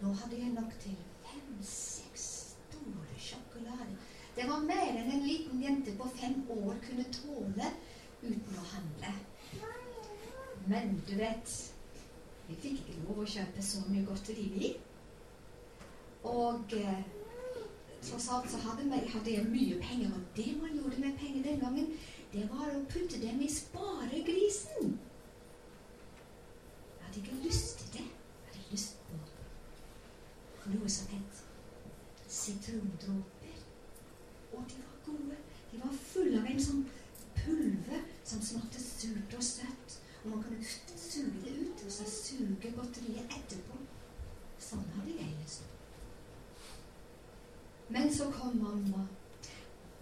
[0.02, 2.24] Nå hadde jeg nok til fem-seks
[2.70, 3.94] store sjokolader.
[4.36, 7.70] Det var mer enn en liten jente på fem år kunne tåle
[8.22, 9.14] uten å handle.
[10.66, 11.72] Men du vet
[12.48, 14.70] Vi fikk ikke lov å kjøpe så mye godteri, vi.
[16.28, 16.98] Og eh,
[18.04, 21.46] tross alt så hadde, meg, hadde jeg mye penger, og det man gjorde med penger
[21.46, 21.86] den gangen,
[22.34, 24.92] det var å putte dem i sparegrisen.
[26.98, 28.04] Jeg hadde ikke lyst til det.
[28.04, 29.00] Jeg hadde lyst
[30.60, 31.40] på noe som het
[32.28, 33.56] sitrondråper.
[34.52, 35.36] Og de var gode.
[35.72, 36.84] De var fulle av en sånn
[37.36, 39.83] pulver som smakte surt og søtt.
[40.24, 40.64] Og man kunne
[40.96, 43.76] suge det ut, og så suge godteriet etterpå.
[44.58, 45.66] Sånn hadde jeg lyst.
[47.88, 49.04] Men så kom mamma.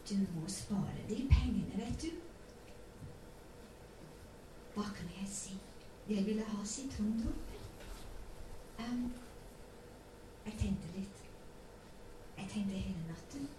[0.08, 2.10] Du må spare de pengene, vet du.
[4.74, 5.56] Hva kan jeg si?
[6.08, 7.66] Jeg ville ha sitrondråper.
[8.78, 9.12] Um,
[10.46, 11.24] jeg tenkte litt.
[12.38, 13.50] Jeg tenkte hele natten.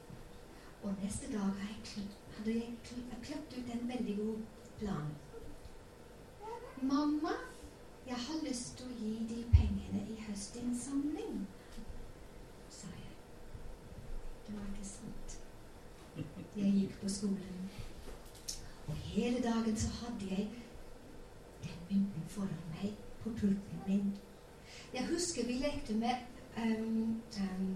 [0.84, 2.74] Og neste dag hadde jeg
[3.24, 4.42] kløpt ut en veldig god
[4.80, 5.14] plan.
[6.84, 7.32] Mamma,
[8.08, 11.38] jeg har lyst til å gi de pengene i høstinnsamling,
[12.68, 13.14] sa jeg.
[14.48, 15.38] Det var ikke sant.
[16.58, 17.70] Jeg gikk på skolen,
[18.88, 20.50] og hele dagen så hadde jeg
[21.64, 24.12] den mynten foran meg på pulten min.
[24.94, 26.16] Jeg husker vi lekte med
[26.58, 27.76] um, um,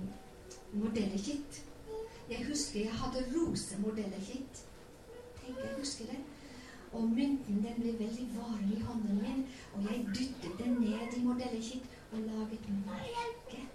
[0.84, 1.64] modellekitt.
[2.30, 4.66] Jeg husker jeg hadde rosemodellekitt.
[5.39, 6.20] Tenk, jeg husker det.
[6.94, 9.44] Og mynten den ble veldig varm i hånden min,
[9.76, 13.68] og jeg dyttet den ned i modellekitt og laget merke i.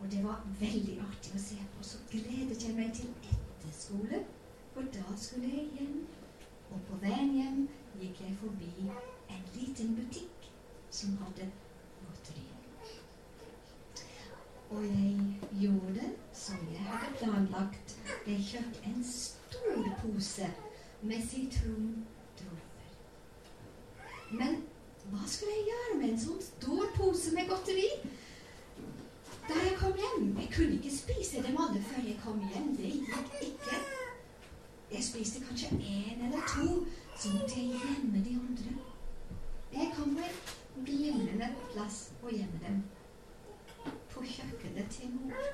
[0.00, 1.84] Og det var veldig artig å se på.
[1.90, 4.22] Så gledet jeg meg til etterskole,
[4.74, 6.04] for da skulle jeg hjem.
[6.70, 7.62] Og på veien hjem
[8.00, 10.50] gikk jeg forbi en liten butikk
[10.90, 11.48] som hadde
[12.02, 12.44] godteri.
[14.70, 17.98] Og jeg gjorde som jeg hadde planlagt.
[18.26, 20.48] Jeg kjøpte en stor pose
[21.02, 22.88] med sitrondråper.
[24.30, 24.62] Men
[25.10, 27.86] hva skulle jeg gjøre med en sånn stor pose med godteri?
[29.46, 32.72] Da jeg kom hjem Jeg kunne ikke spise dem alle før jeg kom hjem.
[32.78, 33.78] Det gikk ikke.
[34.90, 36.82] Jeg spiste kanskje én eller to,
[37.18, 38.74] så måtte jeg gjemme de andre.
[39.72, 42.82] Jeg kom en glimrende plass å gjemme dem.
[44.16, 45.46] På kjøkkenet til mor.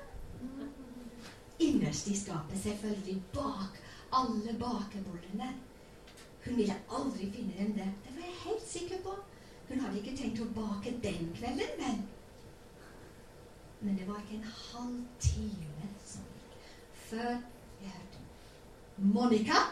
[1.58, 3.82] Innerst i skapet, selvfølgelig, bak
[4.12, 5.50] alle bakebollene.
[6.44, 7.92] Hun ville aldri finne dem der.
[8.04, 9.14] Det var jeg helt sikker på.
[9.68, 12.02] Hun hadde ikke tenkt å bake den kvelden, men
[13.82, 16.52] Men det var ikke en halv time som gikk
[17.08, 17.30] før
[17.82, 18.20] jeg hørte
[18.96, 19.62] Monica.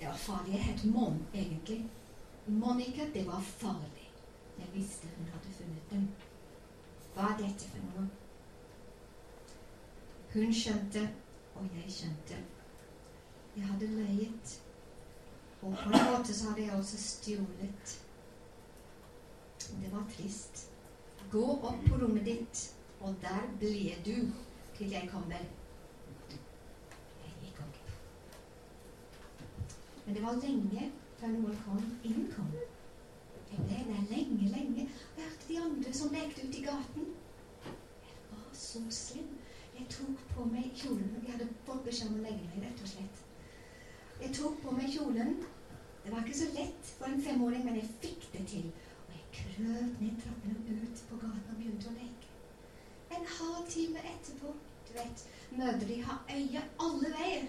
[0.00, 0.54] Det var farlig.
[0.54, 1.84] Jeg het Mon, egentlig.
[2.46, 4.08] Monica, det var farlig.
[4.58, 6.08] Jeg visste hun hadde funnet dem.
[7.20, 8.06] Hva er dette for noe?
[10.32, 11.02] Hun skjønte,
[11.54, 12.38] og jeg skjønte.
[13.56, 14.54] Jeg hadde løyet.
[15.60, 17.92] Og på en måte så hadde jeg også stjålet.
[19.82, 20.64] Det var trist.
[21.30, 22.64] Gå opp på rommet ditt,
[23.00, 24.16] og der ble du
[24.78, 25.44] til jeg kommer.
[26.32, 27.80] Jeg gikk opp.
[30.06, 31.84] Men det var lenge før noen kom.
[32.00, 32.48] Ingen kom.
[33.50, 34.88] Jeg ble der lenge, lenge.
[35.14, 37.08] Og jeg hørte de andre som lekte ute i gaten.
[38.08, 39.32] Jeg var så slem.
[39.78, 41.16] Jeg tok på meg kjolen.
[41.24, 43.24] Jeg hadde fått beskjed om å legge meg, rett og slett.
[44.20, 45.36] Jeg tok på meg kjolen.
[46.04, 48.70] Det var ikke så lett for en femåring, men jeg fikk det til.
[49.08, 52.30] Og jeg krøp ned trappene og ut på gaten og begynte å leke.
[53.16, 54.52] En halv time etterpå,
[54.88, 57.48] du vet, mødre de har øye alle veier.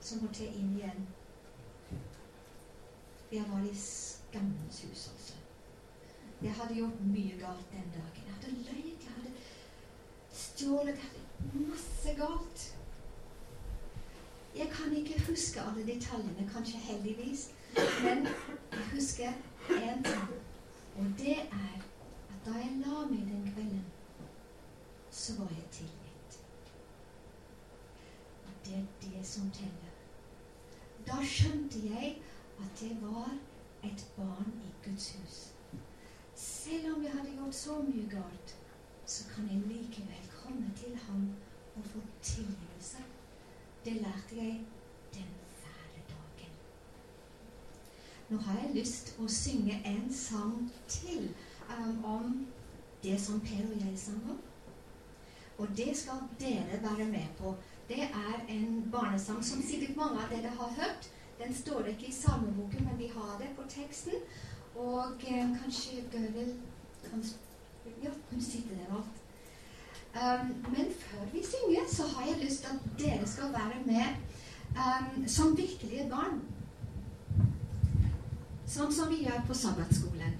[0.00, 1.08] Så måtte jeg inn igjen.
[3.32, 3.74] Jeg var i
[4.38, 5.34] skammens hus, altså.
[6.42, 8.22] Jeg hadde gjort mye galt den dagen.
[8.26, 9.32] Jeg hadde løyet, jeg hadde
[10.32, 12.76] stjålet, jeg hadde masse galt.
[14.56, 17.50] Jeg kan ikke huske alle detaljene, kanskje heldigvis,
[18.02, 18.26] men
[18.72, 19.32] jeg husker
[19.70, 20.28] én ting.
[20.98, 21.76] Og det er
[22.30, 23.84] at da jeg la meg den kvelden,
[25.10, 26.40] så var jeg tilgitt.
[28.46, 29.94] Og det er det som teller.
[31.06, 32.18] Da skjønte jeg
[32.60, 33.30] at det var
[33.84, 35.52] et barn i Guds hus.
[36.34, 38.56] Selv om jeg hadde gjort så mye galt,
[39.06, 41.34] så kan jeg likevel komme til ham
[41.76, 42.98] og få tilgivelse.
[43.84, 44.60] Det lærte jeg
[45.14, 45.30] den
[45.62, 46.52] fæle dagen.
[48.28, 51.30] Nå har jeg lyst å synge en sang til
[51.70, 52.46] um, om
[53.02, 54.40] det som Per og jeg sang om.
[55.58, 57.54] Og det skal dere være med på.
[57.88, 61.10] Det er en barnesang som sikkert mange av dere har hørt.
[61.38, 64.12] Den står ikke i salmeboken, men vi har det på teksten.
[64.74, 66.54] Og eh, kanskje Gøril
[67.10, 67.24] kan
[68.02, 69.18] Ja, hun sitter der alt.
[70.14, 74.04] Um, men før vi synger, så har jeg lyst til at dere skal være med
[74.70, 76.40] um, som virkelige barn.
[78.66, 80.36] Sånn som vi gjør på sabbatskolen.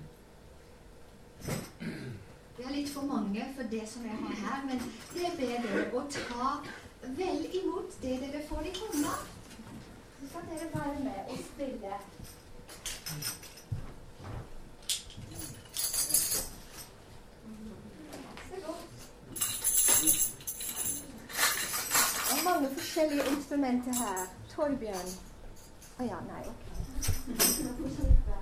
[2.59, 4.82] Vi er litt for mange for det som jeg har her, men
[5.14, 6.51] det ber dere å ta
[7.03, 9.14] vel imot det dere får i hånda.
[10.39, 11.93] Skal dere være med og spille.
[22.28, 24.26] Det er mange forskjellige instrumenter her.
[24.55, 25.11] Torbjørn.
[25.99, 26.45] Å ja, nei.
[27.86, 28.38] ok.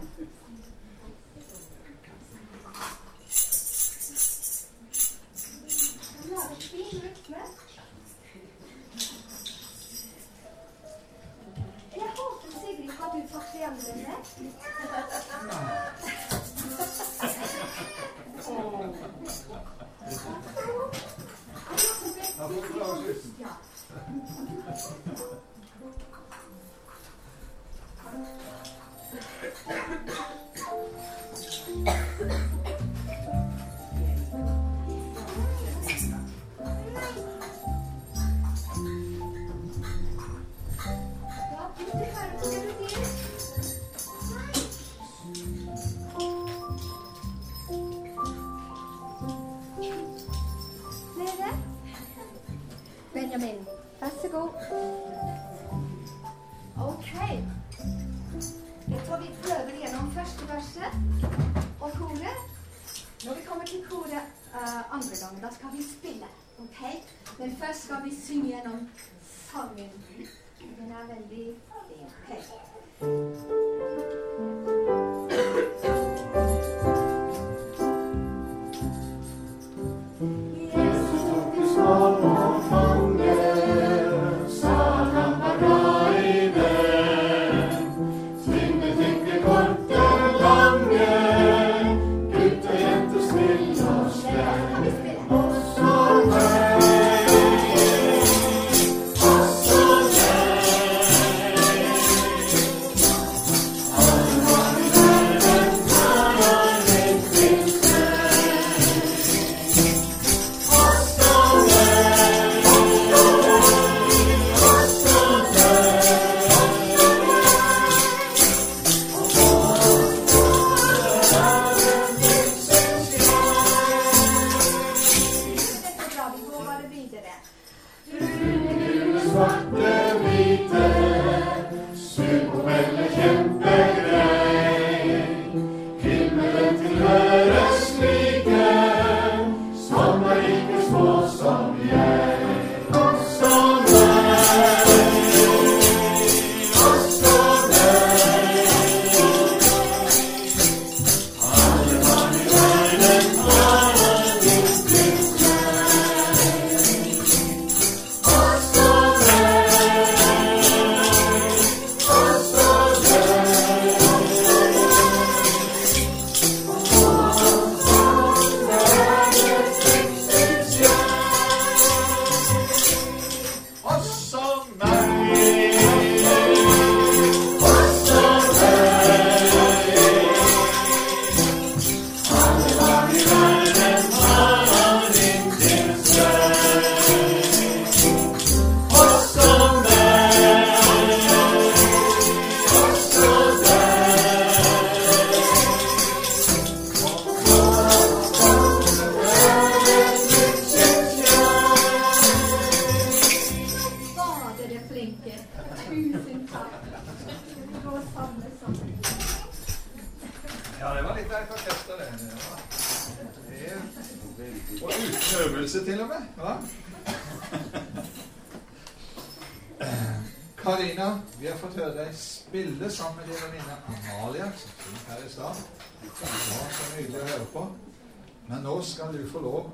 [228.82, 229.70] skal du få lov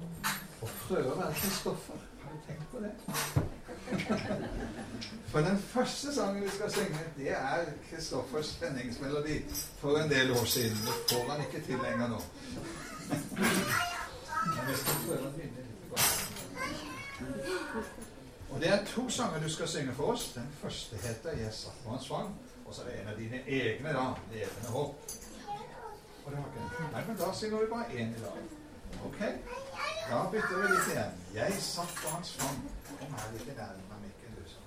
[0.62, 1.98] å prøve å være Kristoffer.
[2.22, 2.92] Har du tenkt på det?
[5.32, 9.38] For den første sangen vi skal synge, det er Kristoffers spenningsmelodi
[9.80, 10.76] for en del år siden.
[10.76, 12.20] Det får han ikke til lenger nå.
[14.42, 16.12] Men vi skal prøve å vinne litt tilbake.
[18.52, 20.32] Og det er to sanger du skal synge for oss.
[20.34, 22.34] Den første heter 'Jeg satt på hans fang',
[22.66, 24.14] og så er det en av dine egne, da.
[24.32, 24.94] 'Levende håp'.
[26.24, 28.61] Og det har ikke Nei, men da synger vi bare én i dag.
[29.06, 29.20] Ok?
[30.10, 31.12] Da bytter vi litt igjen.
[31.34, 32.60] Jeg satt på hans fang.
[32.98, 34.60] Kom her litt i nærheten av mikken, du, sa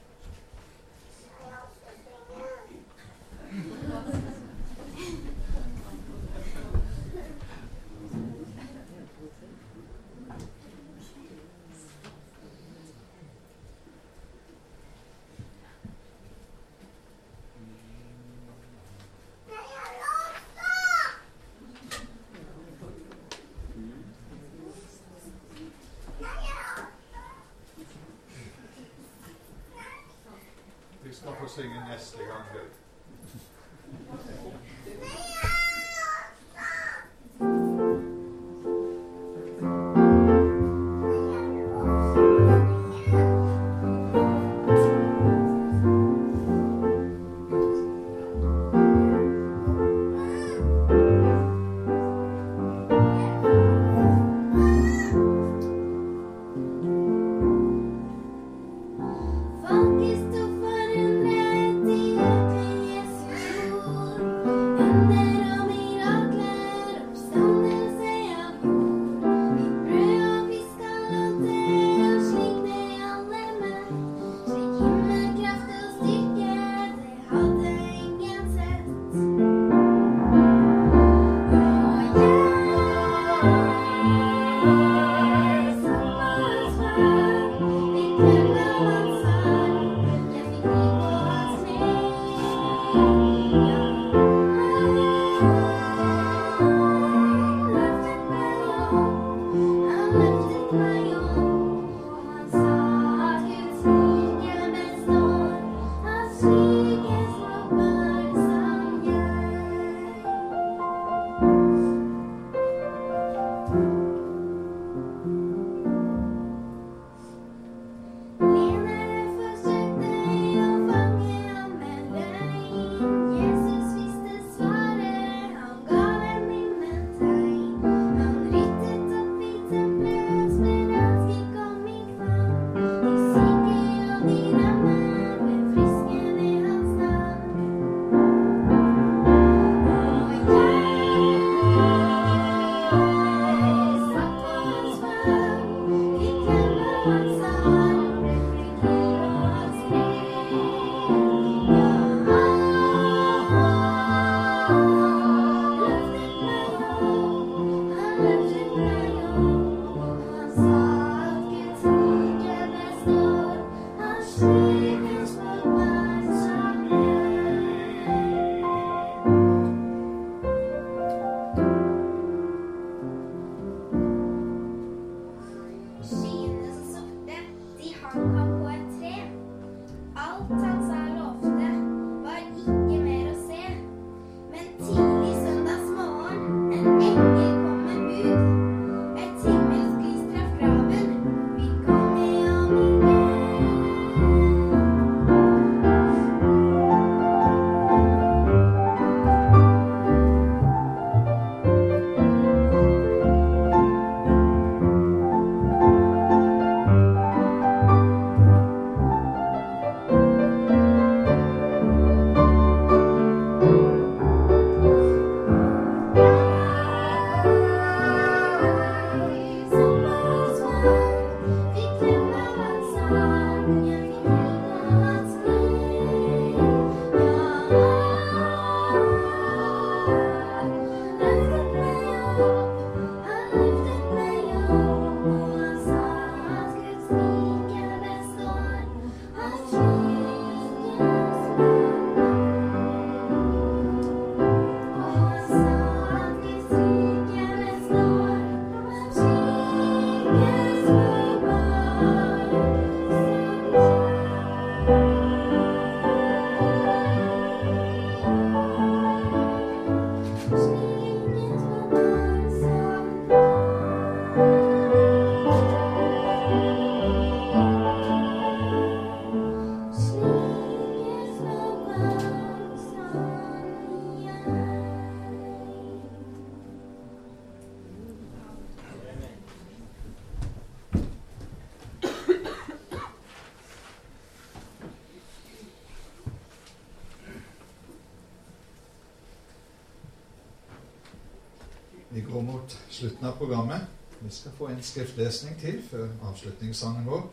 [292.96, 293.82] slutten av programmet.
[294.20, 297.28] Vi skal få en skriftlesning til før avslutningssangen vår.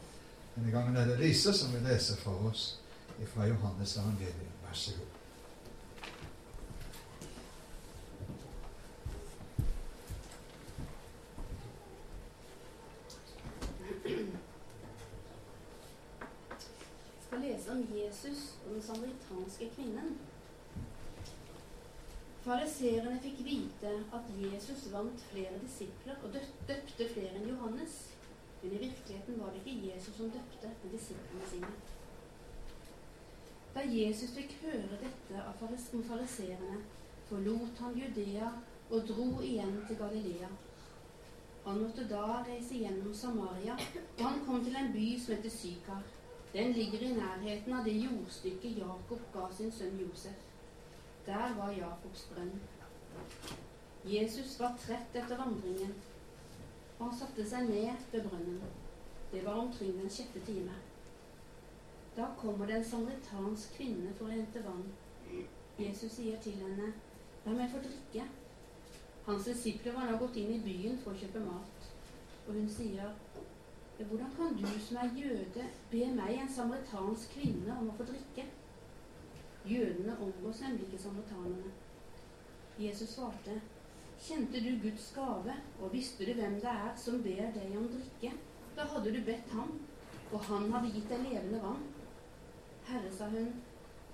[0.57, 2.79] Denne gangen er det Lise som vil lese for oss
[3.35, 4.55] fra Johannes evangelium.
[4.65, 5.07] Vær så god.
[14.05, 14.27] Jeg
[17.27, 20.19] skal lese om Jesus og den samaritanske kvinnen.
[22.43, 27.93] Fariseerne fikk vite at Jesus vant flere disipler og døpte flere enn Johannes.
[28.63, 31.71] Men i virkeligheten var det ikke Jesus som døpte, men disiplene sine.
[33.75, 35.47] Da Jesus fikk høre dette
[35.95, 36.83] om fariseerne,
[37.31, 38.51] forlot han Judea
[38.91, 40.51] og dro igjen til Galilea.
[41.65, 43.79] Han måtte da reise gjennom Samaria,
[44.19, 46.03] og han kom til en by som heter Sykar.
[46.53, 50.52] Den ligger i nærheten av det jordstykket Jakob ga sin sønn Josef.
[51.27, 52.61] Der var Jakobs brønn.
[54.05, 55.95] Jesus var trett etter vandringen,
[56.99, 58.63] og han satte seg ned ved brønnen.
[59.33, 60.75] Det var omkring den sjette time.
[62.17, 64.83] Da kommer det en samaritansk kvinne for å hente vann.
[65.79, 66.93] Jesus sier til henne,
[67.45, 68.27] 'La meg få drikke'.
[69.27, 71.87] Hans disipler var nå gått inn i byen for å kjøpe mat,
[72.49, 73.15] og hun sier,
[73.99, 78.47] hvordan kan du som er jøde, be meg, en samaritansk kvinne, om å få drikke?
[79.71, 81.73] Jødene omgås nemlig ikke samaritanerne.
[82.79, 83.61] Jesus svarte,
[84.19, 88.33] kjente du Guds gave, og visste du hvem det er som ber deg om drikke?
[88.77, 89.77] Da hadde du bedt ham,
[90.33, 91.85] og han hadde gitt deg levende vann.
[92.89, 93.53] Herre, sa hun,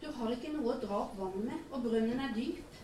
[0.02, 2.80] du har ikke noe å dra opp vann med, og brønnen er dyp.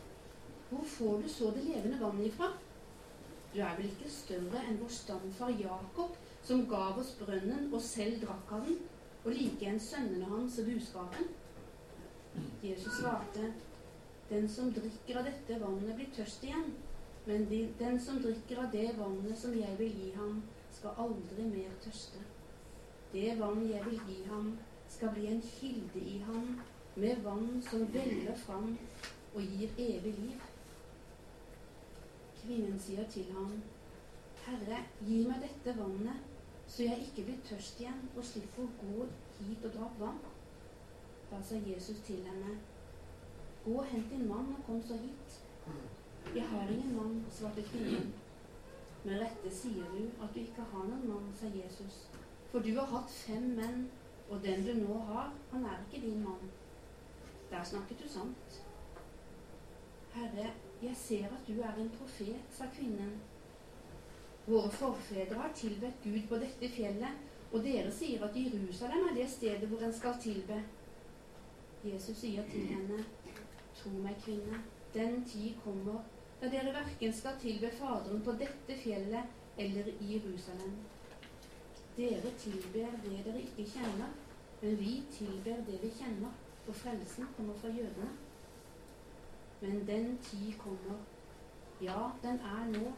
[0.70, 2.48] Hvor får du så det levende vannet ifra?
[3.52, 8.24] Du er vel ikke større enn vår stamfar Jakob, som gav oss brønnen og selv
[8.24, 8.80] drakk av den,
[9.22, 11.28] og likeens sønnene hans og buskapen?
[12.62, 13.52] Jesus svarte,
[14.28, 16.72] den som drikker av dette vannet, blir tørst igjen.
[17.26, 20.42] Men de, den som drikker av det vannet som jeg vil gi ham,
[20.74, 22.20] skal aldri mer tørste.
[23.12, 24.50] Det vann jeg vil gi ham,
[24.90, 26.58] skal bli en kilde i ham,
[26.96, 28.76] med vann som veller fram
[29.34, 30.42] og gir evig liv.
[32.42, 33.56] Kvinnen sier til ham,
[34.44, 36.20] Herre, gi meg dette vannet,
[36.68, 39.06] så jeg ikke blir tørst igjen og slipper å gå
[39.38, 40.20] hit og dra opp vann.
[41.34, 42.58] Da sa Jesus til henne,
[43.64, 45.40] Gå og hent din mann og kom så hit.
[46.34, 48.12] Jeg har ingen mann, svarte kvinnen.
[49.04, 51.96] Med rette sier du at du ikke har noen mann, sa Jesus.
[52.52, 53.88] For du har hatt fem menn,
[54.28, 56.52] og den du nå har, han er ikke din mann.
[57.50, 58.60] Der snakket du sant.
[60.14, 60.52] Herre,
[60.82, 63.18] jeg ser at du er en profet, sa kvinnen.
[64.46, 69.30] Våre forfedre har tilbedt Gud på dette fjellet, og dere sier at Jerusalem er det
[69.34, 70.62] stedet hvor en skal tilbe.
[71.84, 73.04] Jesus sier til henne,
[73.74, 74.60] Tro meg, kvinne,
[74.94, 76.04] den tid kommer
[76.40, 80.74] da dere verken skal tilbe Faderen på dette fjellet eller i Jerusalem.
[81.96, 84.10] Dere tilber det dere ikke kjenner,
[84.62, 86.32] men vi tilber det vi kjenner,
[86.64, 88.10] for frelsen kommer fra jødene.
[89.60, 90.98] Men den tid kommer,
[91.80, 92.92] ja, den er nå,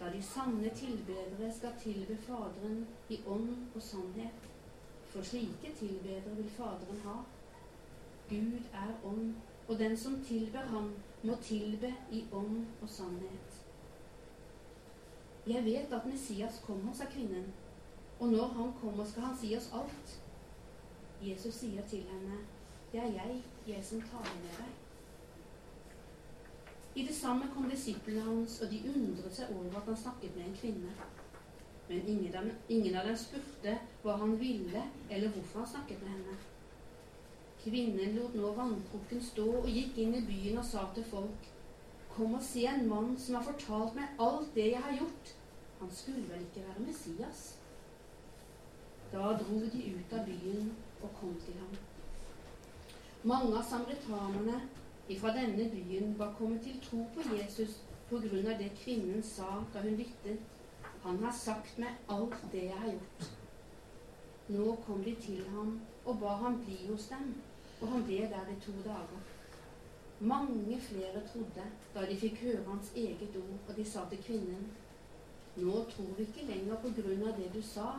[0.00, 4.48] da de sanne tilbedere skal tilbe Faderen i ånd og sannhet.
[5.10, 7.18] For slike tilbedere vil Faderen ha.
[8.30, 9.34] Gud er ånd,
[9.68, 10.92] og den som tilber ham,
[11.22, 13.56] må tilbe i ånd og sannhet.
[15.46, 17.52] Jeg vet at Messias kommer, sa kvinnen,
[18.20, 20.20] og når han kommer, skal han si oss alt.
[21.22, 22.38] Jesus sier til henne,
[22.92, 24.78] det er jeg, jeg som taler med deg.
[26.94, 30.46] I det samme kom disiplene hans, og de undret seg over at han snakket med
[30.46, 30.94] en kvinne.
[31.88, 36.14] Men ingen av, ingen av dem spurte hva han ville, eller hvorfor han snakket med
[36.14, 36.38] henne.
[37.60, 41.48] Kvinnen lot nå vannkrukken stå og gikk inn i byen og sa til folk,
[42.10, 45.30] Kom og se en mann som har fortalt meg alt det jeg har gjort.
[45.80, 47.42] Han skulle vel ikke være Messias?
[49.12, 50.72] Da dro de ut av byen
[51.02, 51.76] og kom til ham.
[53.22, 54.58] Mange av samaritanerne
[55.20, 57.78] fra denne byen var kommet til tro på Jesus
[58.10, 60.42] på grunn av det kvinnen sa da hun lyttet.
[61.02, 63.30] Han har sagt meg alt det jeg har gjort.
[64.50, 67.34] Nå kom de til ham og ba ham bli hos dem,
[67.80, 69.20] og han ble der i to dager.
[70.20, 74.66] Mange flere trodde da de fikk høre hans eget ord, og de sa til kvinnen,
[75.56, 77.94] nå tror vi ikke lenger på grunn av det du sa.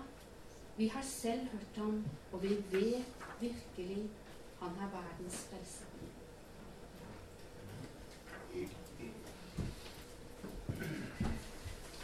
[0.78, 4.04] Vi har selv hørt ham, og vi vet virkelig
[4.62, 5.84] han er verdens frelse.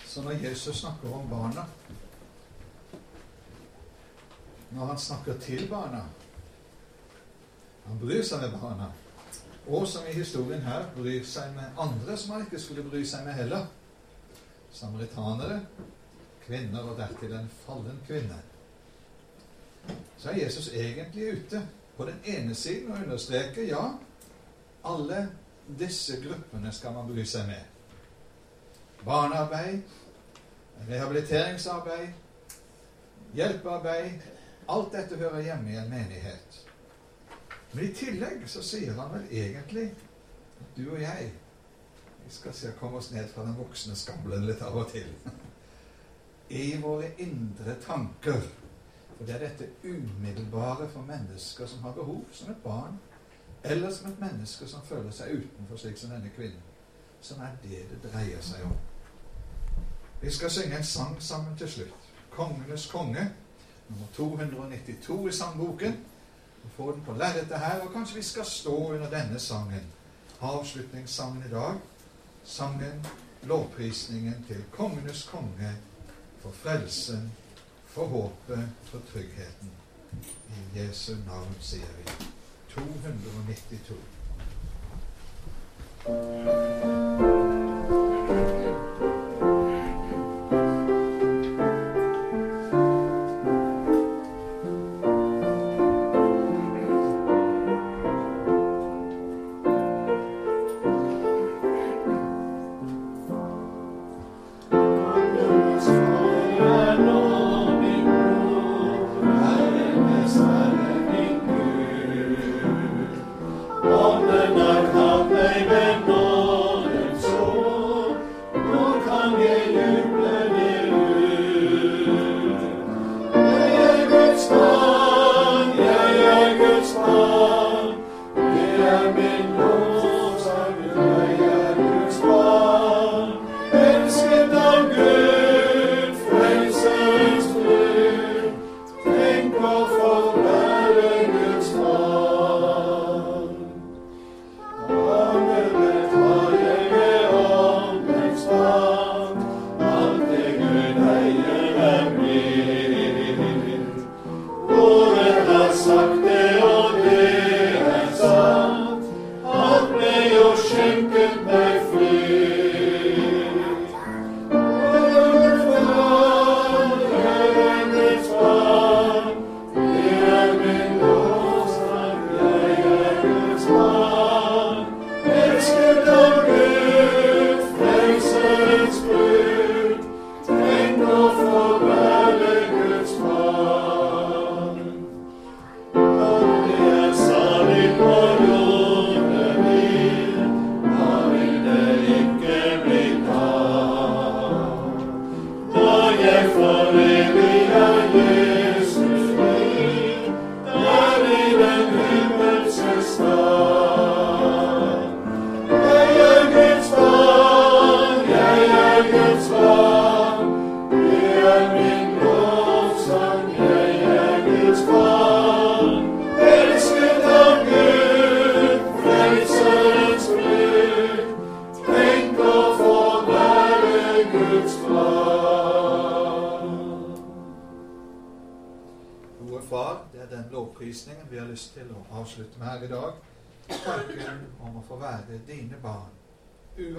[0.05, 1.65] Så når Jesus snakker om barna
[4.71, 6.01] Når han snakker til barna
[7.87, 8.91] Han bryr seg med barna.
[9.67, 13.25] Og som i historien her bryr seg med andre som han ikke skulle bry seg
[13.25, 13.67] med heller.
[14.77, 15.61] samaritanere,
[16.45, 18.35] kvinner og dertil en fallen kvinne.
[20.17, 21.61] Så er Jesus egentlig ute
[21.97, 23.83] på den ene siden og understreker ja,
[24.85, 25.29] alle
[25.79, 27.63] disse gruppene skal man bry seg med.
[29.05, 29.81] Barnearbeid,
[30.89, 32.13] rehabiliteringsarbeid,
[33.33, 34.21] hjelpearbeid
[34.67, 36.66] Alt dette hører hjemme i en menighet.
[37.73, 39.89] Men i tillegg så sier han vel egentlig
[40.61, 41.31] at du og jeg
[42.27, 45.07] vi skal se komme oss ned fra den voksne skamlen litt av og til.
[46.49, 48.41] I våre indre tanker.
[49.17, 52.99] For det er dette umiddelbare for mennesker som har behov, som et barn,
[53.63, 56.67] eller som et menneske som føler seg utenfor, slik som denne kvinnen,
[57.21, 58.75] som er det det dreier seg om.
[60.21, 62.11] Vi skal synge en sang sammen til slutt.
[62.31, 63.31] 'Kongenes konge',
[63.89, 65.95] nummer 292 i sangboken.
[66.75, 69.83] Får den på lerretet her, og kanskje vi skal stå under denne sangen.
[70.41, 71.73] Avslutningssangen i dag.
[72.45, 73.05] Sangen,
[73.43, 75.75] lovprisningen til kongenes konge,
[76.41, 77.31] for frelsen,
[77.85, 79.71] for håpet, for tryggheten.
[80.49, 82.03] I Jesu navn sier vi
[82.69, 83.95] 292.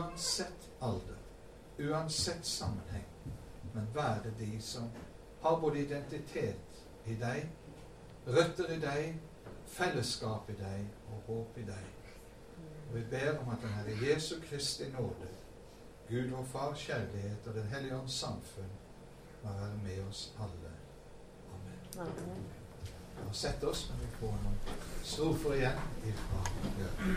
[0.09, 1.17] uansett alder,
[1.79, 3.05] uansett sammenheng,
[3.75, 4.91] men være de som
[5.41, 7.49] har både identitet i deg,
[8.27, 9.21] røtter i deg,
[9.69, 11.85] fellesskap i deg og håp i deg.
[12.89, 15.29] Og vi ber om at den Herre Jesu Kristi nåde,
[16.09, 18.73] Gud vår Far kjærlighet og Den hellige ånds samfunn
[19.43, 20.73] må være med oss alle.
[21.53, 22.47] Amen.
[23.29, 24.59] Og sette oss når vi får noen
[25.05, 25.79] strofer igjen
[26.09, 26.41] ifra
[26.79, 27.17] Bjørn.